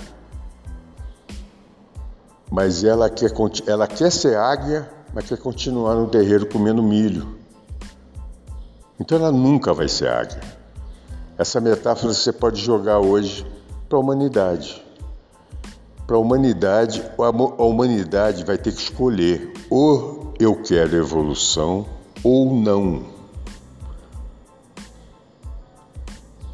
Mas 2.50 2.85
ela 2.85 3.09
quer, 3.09 3.33
ela 3.66 3.87
quer 3.87 4.12
ser 4.12 4.37
águia, 4.37 4.88
mas 5.12 5.24
quer 5.24 5.38
continuar 5.38 5.94
no 5.94 6.07
terreiro 6.07 6.46
comendo 6.46 6.83
milho. 6.83 7.38
Então 9.00 9.18
ela 9.18 9.30
nunca 9.30 9.72
vai 9.72 9.88
ser 9.88 10.08
águia. 10.08 10.40
Essa 11.37 11.61
metáfora 11.61 12.12
você 12.12 12.32
pode 12.32 12.61
jogar 12.61 12.98
hoje 12.98 13.46
para 13.88 13.96
a 13.96 14.00
humanidade. 14.00 14.84
Para 16.06 16.16
a 16.16 16.18
humanidade, 16.18 17.02
a 17.18 17.62
humanidade 17.62 18.44
vai 18.44 18.58
ter 18.58 18.72
que 18.72 18.80
escolher 18.80 19.52
ou 19.70 20.34
eu 20.40 20.56
quero 20.62 20.96
evolução 20.96 21.87
ou 22.24 22.52
não. 22.54 23.04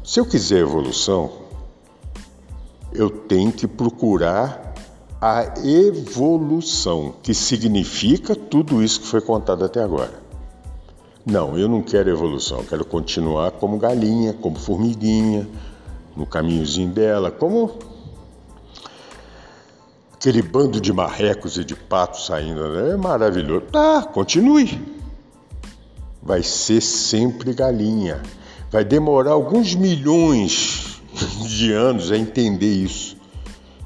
Se 0.03 0.19
eu 0.19 0.25
quiser 0.25 0.59
evolução, 0.59 1.31
eu 2.93 3.09
tenho 3.09 3.51
que 3.51 3.67
procurar 3.67 4.73
a 5.19 5.43
evolução, 5.67 7.15
que 7.23 7.33
significa 7.33 8.35
tudo 8.35 8.83
isso 8.83 9.01
que 9.01 9.07
foi 9.07 9.21
contado 9.21 9.65
até 9.65 9.81
agora. 9.81 10.24
Não, 11.25 11.57
eu 11.57 11.67
não 11.67 11.81
quero 11.81 12.09
evolução, 12.09 12.59
eu 12.59 12.65
quero 12.65 12.85
continuar 12.85 13.51
como 13.51 13.77
galinha, 13.77 14.33
como 14.33 14.57
formiguinha, 14.57 15.47
no 16.15 16.25
caminhozinho 16.25 16.91
dela, 16.91 17.31
como 17.31 17.79
aquele 20.13 20.41
bando 20.41 20.79
de 20.79 20.93
marrecos 20.93 21.57
e 21.57 21.63
de 21.63 21.75
patos 21.75 22.27
saindo, 22.27 22.69
né? 22.69 22.91
é 22.93 22.97
maravilhoso. 22.97 23.65
Tá, 23.71 24.03
continue 24.03 24.95
vai 26.25 26.41
ser 26.41 26.81
sempre 26.81 27.53
galinha. 27.53 28.21
Vai 28.71 28.83
demorar 28.83 29.33
alguns 29.33 29.75
milhões 29.75 30.99
de 31.47 31.71
anos 31.71 32.11
a 32.11 32.17
entender 32.17 32.73
isso. 32.73 33.15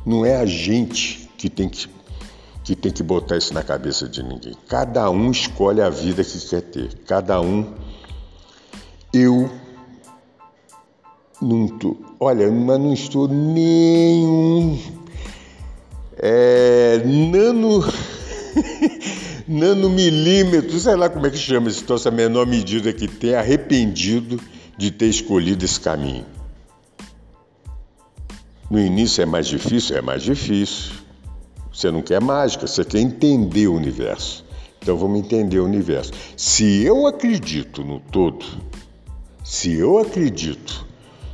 Não 0.05 0.25
é 0.25 0.37
a 0.37 0.45
gente 0.45 1.29
que 1.37 1.49
tem 1.49 1.67
que, 1.67 1.89
que 2.69 2.75
tem 2.75 2.91
que 2.91 3.01
botar 3.01 3.35
isso 3.35 3.51
na 3.51 3.63
cabeça 3.63 4.07
de 4.07 4.21
ninguém. 4.21 4.53
Cada 4.67 5.09
um 5.09 5.31
escolhe 5.31 5.81
a 5.81 5.89
vida 5.89 6.23
que 6.23 6.39
quer 6.47 6.61
ter. 6.61 6.93
Cada 7.07 7.41
um. 7.41 7.73
Eu 9.11 9.49
não 11.41 11.67
tô, 11.67 11.97
olha, 12.19 12.51
mas 12.51 12.79
não 12.79 12.93
estou 12.93 13.27
nenhum 13.27 14.79
é, 16.15 17.01
nano 17.03 17.83
nanomilímetro, 19.49 20.79
sei 20.79 20.95
lá 20.95 21.09
como 21.09 21.25
é 21.25 21.31
que 21.31 21.39
chama 21.39 21.69
isso, 21.69 21.91
essa 21.91 22.11
menor 22.11 22.45
medida 22.45 22.93
que 22.93 23.07
tem, 23.07 23.33
arrependido 23.33 24.39
de 24.77 24.91
ter 24.91 25.07
escolhido 25.07 25.65
esse 25.65 25.79
caminho. 25.79 26.25
No 28.69 28.79
início 28.79 29.23
é 29.23 29.25
mais 29.25 29.47
difícil? 29.47 29.97
É 29.97 30.03
mais 30.03 30.21
difícil. 30.21 31.08
Você 31.79 31.89
não 31.91 32.01
quer 32.01 32.19
mágica, 32.19 32.67
você 32.67 32.83
quer 32.83 32.99
entender 32.99 33.69
o 33.69 33.73
universo. 33.73 34.43
Então 34.81 34.97
vamos 34.97 35.17
entender 35.17 35.59
o 35.59 35.63
universo. 35.63 36.11
Se 36.35 36.83
eu 36.83 37.07
acredito 37.07 37.85
no 37.85 38.01
todo, 38.01 38.45
se 39.45 39.75
eu 39.75 39.97
acredito 39.97 40.85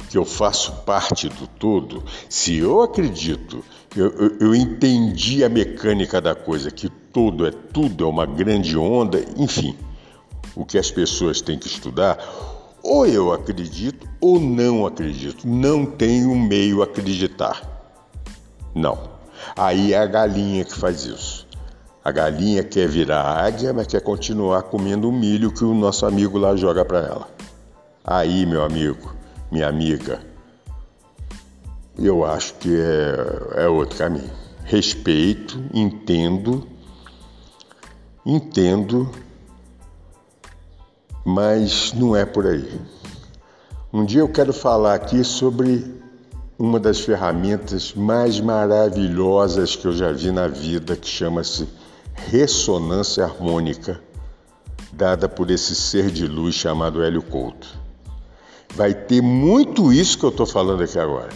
que 0.07 0.15
eu 0.15 0.23
faço 0.23 0.71
parte 0.85 1.29
do 1.29 1.47
todo, 1.47 2.03
se 2.29 2.57
eu 2.57 2.83
acredito, 2.83 3.65
eu, 3.95 4.05
eu, 4.05 4.37
eu 4.39 4.55
entendi 4.55 5.43
a 5.43 5.49
mecânica 5.49 6.21
da 6.21 6.35
coisa, 6.35 6.69
que 6.69 6.89
todo 6.89 7.47
é 7.47 7.49
tudo, 7.49 8.03
é 8.03 8.07
uma 8.07 8.27
grande 8.27 8.77
onda, 8.77 9.25
enfim. 9.35 9.75
O 10.55 10.63
que 10.63 10.77
as 10.77 10.91
pessoas 10.91 11.41
têm 11.41 11.57
que 11.57 11.65
estudar, 11.65 12.19
ou 12.83 13.07
eu 13.07 13.33
acredito 13.33 14.07
ou 14.21 14.39
não 14.39 14.85
acredito. 14.85 15.47
Não 15.47 15.87
tenho 15.87 16.35
meio 16.35 16.83
acreditar. 16.83 17.63
Não. 18.75 19.14
Aí 19.55 19.93
é 19.93 19.97
a 19.97 20.05
galinha 20.05 20.63
que 20.63 20.73
faz 20.73 21.05
isso. 21.05 21.45
A 22.03 22.11
galinha 22.11 22.63
quer 22.63 22.87
virar 22.87 23.23
águia, 23.45 23.73
mas 23.73 23.87
quer 23.87 24.01
continuar 24.01 24.63
comendo 24.63 25.09
o 25.09 25.11
milho 25.11 25.51
que 25.51 25.65
o 25.65 25.73
nosso 25.73 26.05
amigo 26.05 26.37
lá 26.37 26.55
joga 26.55 26.85
para 26.85 26.99
ela. 26.99 27.27
Aí, 28.03 28.45
meu 28.45 28.63
amigo, 28.63 29.13
minha 29.51 29.67
amiga, 29.67 30.19
eu 31.97 32.23
acho 32.23 32.53
que 32.55 32.75
é, 32.79 33.63
é 33.63 33.67
outro 33.67 33.97
caminho. 33.97 34.31
Respeito, 34.63 35.61
entendo 35.73 36.75
Entendo, 38.27 39.07
mas 41.23 41.93
não 41.93 42.15
é 42.15 42.25
por 42.25 42.47
aí. 42.47 42.81
Um 43.93 44.03
dia 44.03 44.21
eu 44.21 44.27
quero 44.27 44.51
falar 44.51 44.95
aqui 44.95 45.23
sobre 45.23 46.01
uma 46.57 46.79
das 46.79 46.99
ferramentas 46.99 47.93
mais 47.93 48.39
maravilhosas 48.39 49.75
que 49.75 49.85
eu 49.85 49.91
já 49.91 50.11
vi 50.11 50.31
na 50.31 50.47
vida, 50.47 50.95
que 50.95 51.07
chama-se 51.07 51.67
ressonância 52.13 53.25
harmônica, 53.25 54.01
dada 54.93 55.27
por 55.27 55.51
esse 55.51 55.75
ser 55.75 56.09
de 56.09 56.25
luz 56.25 56.55
chamado 56.55 57.03
Hélio 57.03 57.21
Couto. 57.21 57.67
Vai 58.73 58.93
ter 58.93 59.21
muito 59.21 59.91
isso 59.91 60.17
que 60.17 60.23
eu 60.23 60.29
estou 60.29 60.45
falando 60.45 60.83
aqui 60.83 60.97
agora. 60.97 61.31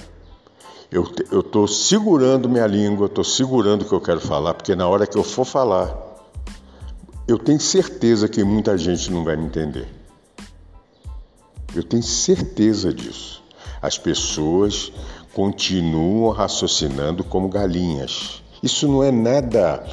Eu 0.92 1.04
estou 1.40 1.68
segurando 1.68 2.50
minha 2.50 2.66
língua, 2.66 3.06
estou 3.06 3.24
segurando 3.24 3.84
o 3.84 3.86
que 3.86 3.94
eu 3.94 4.02
quero 4.02 4.20
falar, 4.20 4.56
porque 4.56 4.76
na 4.76 4.88
hora 4.88 5.06
que 5.06 5.18
eu 5.18 5.24
for 5.24 5.46
falar, 5.46 5.96
eu 7.28 7.38
tenho 7.38 7.60
certeza 7.60 8.28
que 8.28 8.44
muita 8.44 8.76
gente 8.78 9.12
não 9.12 9.24
vai 9.24 9.36
me 9.36 9.46
entender. 9.46 9.88
Eu 11.76 11.84
tenho 11.84 12.02
certeza 12.02 12.92
disso. 12.92 13.39
As 13.82 13.98
pessoas 13.98 14.92
continuam 15.34 16.32
raciocinando 16.32 17.24
como 17.24 17.48
galinhas. 17.48 18.42
Isso 18.62 18.88
não 18.88 19.04
é 19.04 19.12
nada. 19.12 19.86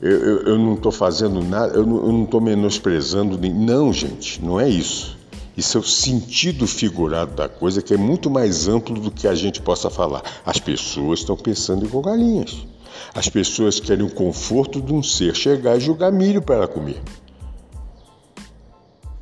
Eu, 0.00 0.10
eu, 0.10 0.38
eu 0.42 0.58
não 0.58 0.74
estou 0.74 0.92
fazendo 0.92 1.42
nada, 1.42 1.74
eu 1.74 1.84
não 1.86 2.24
estou 2.24 2.40
menosprezando. 2.40 3.38
Não, 3.38 3.92
gente, 3.92 4.44
não 4.44 4.60
é 4.60 4.68
isso. 4.68 5.16
Isso 5.56 5.76
é 5.76 5.80
o 5.80 5.84
sentido 5.84 6.68
figurado 6.68 7.34
da 7.34 7.48
coisa 7.48 7.82
que 7.82 7.92
é 7.92 7.96
muito 7.96 8.30
mais 8.30 8.68
amplo 8.68 9.00
do 9.00 9.10
que 9.10 9.26
a 9.26 9.34
gente 9.34 9.60
possa 9.60 9.90
falar. 9.90 10.22
As 10.46 10.60
pessoas 10.60 11.18
estão 11.18 11.36
pensando 11.36 11.84
igual 11.84 12.02
galinhas. 12.02 12.64
As 13.12 13.28
pessoas 13.28 13.80
querem 13.80 14.06
o 14.06 14.10
conforto 14.10 14.80
de 14.80 14.92
um 14.92 15.02
ser 15.02 15.34
chegar 15.34 15.76
e 15.76 15.80
jogar 15.80 16.12
milho 16.12 16.40
para 16.40 16.68
comer. 16.68 17.02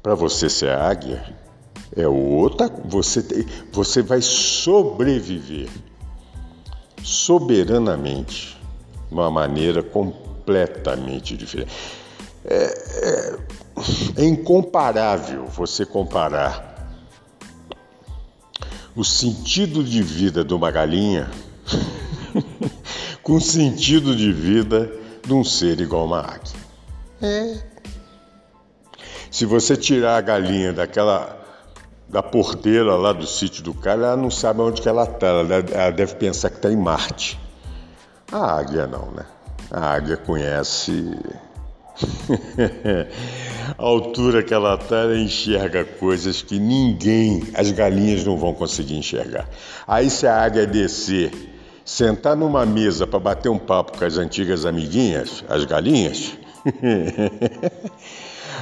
Para 0.03 0.15
você 0.15 0.51
ser 0.51 0.71
águia, 0.71 1.25
é 1.97 2.07
outra. 2.07 2.71
Você, 2.85 3.23
tem, 3.23 3.47
você 3.73 4.03
vai 4.03 4.21
sobreviver 4.21 5.69
soberanamente, 7.03 8.61
de 9.09 9.15
uma 9.15 9.31
maneira 9.31 9.83
completamente 9.83 11.37
diferente. 11.37 11.73
É, 12.45 12.57
é, 12.57 13.39
é 14.17 14.25
incomparável 14.25 15.47
você 15.47 15.85
comparar 15.85 16.75
o 18.95 19.05
sentido 19.05 19.83
de 19.83 20.03
vida 20.03 20.45
de 20.45 20.55
uma 20.55 20.71
galinha 20.71 21.31
com 23.23 23.35
o 23.35 23.41
sentido 23.41 24.15
de 24.15 24.33
vida 24.33 24.91
de 25.25 25.33
um 25.35 25.45
ser 25.45 25.81
igual 25.81 26.03
a 26.03 26.07
uma 26.07 26.21
águia. 26.21 26.55
É. 27.21 27.59
Se 29.31 29.45
você 29.45 29.77
tirar 29.77 30.17
a 30.17 30.21
galinha 30.21 30.73
daquela 30.73 31.46
da 32.09 32.23
porteira 32.23 32.95
lá 32.95 33.13
do 33.13 33.27
sítio 33.27 33.63
do 33.63 33.75
cara, 33.75 34.07
ela 34.07 34.17
não 34.17 34.31
sabe 34.31 34.61
onde 34.61 34.81
que 34.81 34.89
ela 34.89 35.05
está, 35.05 35.27
ela 35.27 35.91
deve 35.91 36.15
pensar 36.15 36.51
que 36.51 36.57
está 36.57 36.71
em 36.71 36.77
Marte. 36.77 37.39
A 38.31 38.59
águia 38.59 38.87
não, 38.87 39.11
né? 39.13 39.25
A 39.71 39.95
águia 39.95 40.17
conhece 40.17 41.17
a 43.79 43.83
altura 43.83 44.43
que 44.43 44.55
ela 44.55 44.75
está, 44.75 44.97
ela 44.97 45.17
enxerga 45.17 45.85
coisas 45.85 46.43
que 46.43 46.59
ninguém, 46.59 47.43
as 47.55 47.71
galinhas 47.73 48.25
não 48.25 48.37
vão 48.37 48.55
conseguir 48.55 48.97
enxergar. 48.97 49.49
Aí 49.87 50.11
se 50.11 50.27
a 50.27 50.43
águia 50.43 50.67
descer, 50.67 51.33
sentar 51.85 52.37
numa 52.37 52.67
mesa 52.67 53.07
para 53.07 53.19
bater 53.19 53.49
um 53.49 53.59
papo 53.59 53.99
com 53.99 54.05
as 54.05 54.17
antigas 54.19 54.65
amiguinhas, 54.65 55.45
as 55.49 55.65
galinhas, 55.65 56.37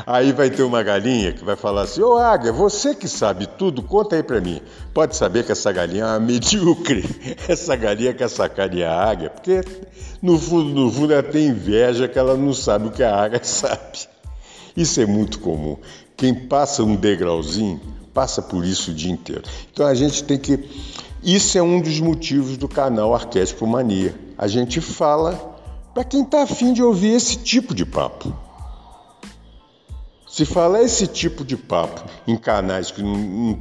Aí 0.06 0.32
vai 0.32 0.50
ter 0.50 0.62
uma 0.62 0.82
galinha 0.82 1.32
que 1.32 1.44
vai 1.44 1.56
falar 1.56 1.82
assim: 1.82 2.02
Ô 2.02 2.16
águia, 2.16 2.52
você 2.52 2.94
que 2.94 3.08
sabe 3.08 3.46
tudo, 3.46 3.82
conta 3.82 4.16
aí 4.16 4.22
para 4.22 4.40
mim. 4.40 4.60
Pode 4.92 5.16
saber 5.16 5.44
que 5.44 5.52
essa 5.52 5.72
galinha 5.72 6.04
é 6.04 6.06
uma 6.06 6.20
medíocre. 6.20 7.04
Essa 7.48 7.74
galinha 7.76 8.12
quer 8.12 8.28
sacanear 8.28 8.92
a 8.92 9.10
águia, 9.10 9.30
porque 9.30 9.62
no 10.20 10.38
fundo, 10.38 10.70
no 10.70 10.90
fundo 10.90 11.12
ela 11.12 11.22
tem 11.22 11.48
inveja 11.48 12.08
que 12.08 12.18
ela 12.18 12.36
não 12.36 12.52
sabe 12.52 12.88
o 12.88 12.90
que 12.90 13.02
a 13.02 13.16
águia 13.16 13.40
sabe. 13.44 13.98
Isso 14.76 15.00
é 15.00 15.06
muito 15.06 15.38
comum. 15.38 15.78
Quem 16.16 16.34
passa 16.34 16.82
um 16.82 16.96
degrauzinho, 16.96 17.80
passa 18.12 18.42
por 18.42 18.64
isso 18.64 18.90
o 18.90 18.94
dia 18.94 19.12
inteiro. 19.12 19.42
Então 19.72 19.86
a 19.86 19.94
gente 19.94 20.22
tem 20.24 20.38
que. 20.38 20.68
Isso 21.22 21.56
é 21.56 21.62
um 21.62 21.80
dos 21.80 21.98
motivos 22.00 22.58
do 22.58 22.68
canal 22.68 23.14
Arquétipo 23.14 23.66
Mania. 23.66 24.14
A 24.36 24.46
gente 24.46 24.80
fala 24.80 25.53
para 25.94 26.04
quem 26.04 26.22
está 26.22 26.42
afim 26.42 26.72
de 26.72 26.82
ouvir 26.82 27.14
esse 27.14 27.36
tipo 27.38 27.72
de 27.72 27.86
papo. 27.86 28.34
Se 30.26 30.44
falar 30.44 30.82
esse 30.82 31.06
tipo 31.06 31.44
de 31.44 31.56
papo 31.56 32.02
em 32.26 32.36
canais 32.36 32.90
que 32.90 33.00
não, 33.00 33.16
não, 33.16 33.58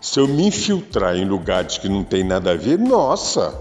Se 0.00 0.20
eu 0.20 0.28
me 0.28 0.46
infiltrar 0.46 1.16
em 1.16 1.24
lugares 1.24 1.76
que 1.76 1.88
não 1.88 2.04
tem 2.04 2.22
nada 2.22 2.52
a 2.52 2.56
ver, 2.56 2.78
nossa! 2.78 3.52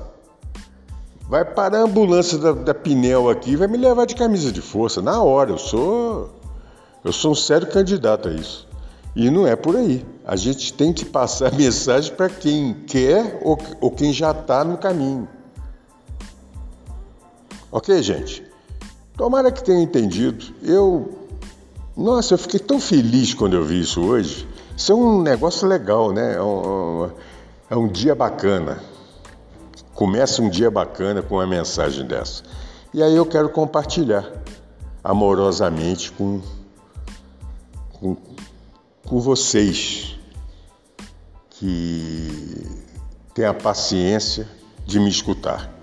Vai 1.28 1.43
parar 1.43 1.80
a 1.80 1.84
ambulância 1.86 2.38
da, 2.38 2.52
da 2.52 2.73
Pinel 2.76 3.28
aqui 3.28 3.56
vai 3.56 3.67
me 3.67 3.78
levar 3.78 4.06
de 4.06 4.13
camisa 4.13 4.52
de 4.52 4.62
força. 4.62 5.02
Na 5.02 5.23
hora, 5.23 5.49
eu 5.49 5.58
sou. 5.58 6.30
Eu 7.04 7.12
sou 7.12 7.32
um 7.32 7.36
sério 7.36 7.65
candidato 7.65 8.30
a 8.30 8.34
isso. 8.34 8.67
E 9.15 9.32
não 9.32 9.47
é 9.47 9.56
por 9.56 9.76
aí. 9.76 10.06
A 10.23 10.36
gente 10.36 10.73
tem 10.73 10.93
que 10.93 11.06
passar 11.06 11.52
mensagem 11.58 12.13
para 12.13 12.30
quem 12.30 12.76
quer 12.86 13.39
ou, 13.41 13.58
ou 13.82 13.89
quem 13.89 14.13
já 14.13 14.30
está 14.30 14.63
no 14.63 14.78
caminho. 14.78 15.28
Ok, 17.75 18.03
gente? 18.03 18.45
Tomara 19.17 19.51
que 19.51 19.63
tenha 19.63 19.81
entendido. 19.81 20.45
Eu 20.62 21.27
nossa, 21.97 22.36
eu 22.36 22.38
fiquei 22.38 22.59
tão 22.59 22.79
feliz 22.79 23.33
quando 23.33 23.55
eu 23.55 23.63
vi 23.63 23.81
isso 23.81 23.99
hoje. 23.99 24.47
Isso 24.77 24.91
é 24.91 24.95
um 24.95 25.23
negócio 25.23 25.67
legal, 25.67 26.12
né? 26.12 26.36
É 26.36 26.41
um, 26.43 27.09
é 27.71 27.75
um 27.75 27.88
dia 27.88 28.13
bacana. 28.13 28.79
Começa 29.95 30.39
um 30.39 30.51
dia 30.51 30.69
bacana 30.69 31.23
com 31.23 31.33
uma 31.33 31.47
mensagem 31.47 32.05
dessa. 32.05 32.43
E 32.93 33.01
aí 33.01 33.15
eu 33.15 33.25
quero 33.25 33.49
compartilhar 33.49 34.31
amorosamente 35.03 36.12
com, 36.12 36.41
com, 37.93 38.15
com 39.03 39.19
vocês 39.19 40.15
que 41.49 42.67
têm 43.33 43.45
a 43.45 43.53
paciência 43.53 44.47
de 44.86 44.99
me 44.99 45.09
escutar. 45.09 45.73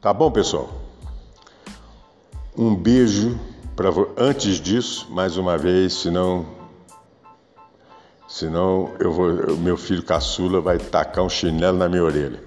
Tá 0.00 0.12
bom, 0.12 0.30
pessoal? 0.30 0.68
Um 2.56 2.74
beijo 2.74 3.38
Pra, 3.78 3.90
antes 4.16 4.60
disso, 4.60 5.06
mais 5.08 5.36
uma 5.36 5.56
vez, 5.56 5.92
senão, 5.92 6.44
senão 8.26 8.90
eu 8.98 9.12
vou, 9.12 9.56
meu 9.56 9.76
filho 9.76 10.02
caçula 10.02 10.60
vai 10.60 10.78
tacar 10.78 11.22
um 11.22 11.28
chinelo 11.28 11.78
na 11.78 11.88
minha 11.88 12.02
orelha. 12.02 12.42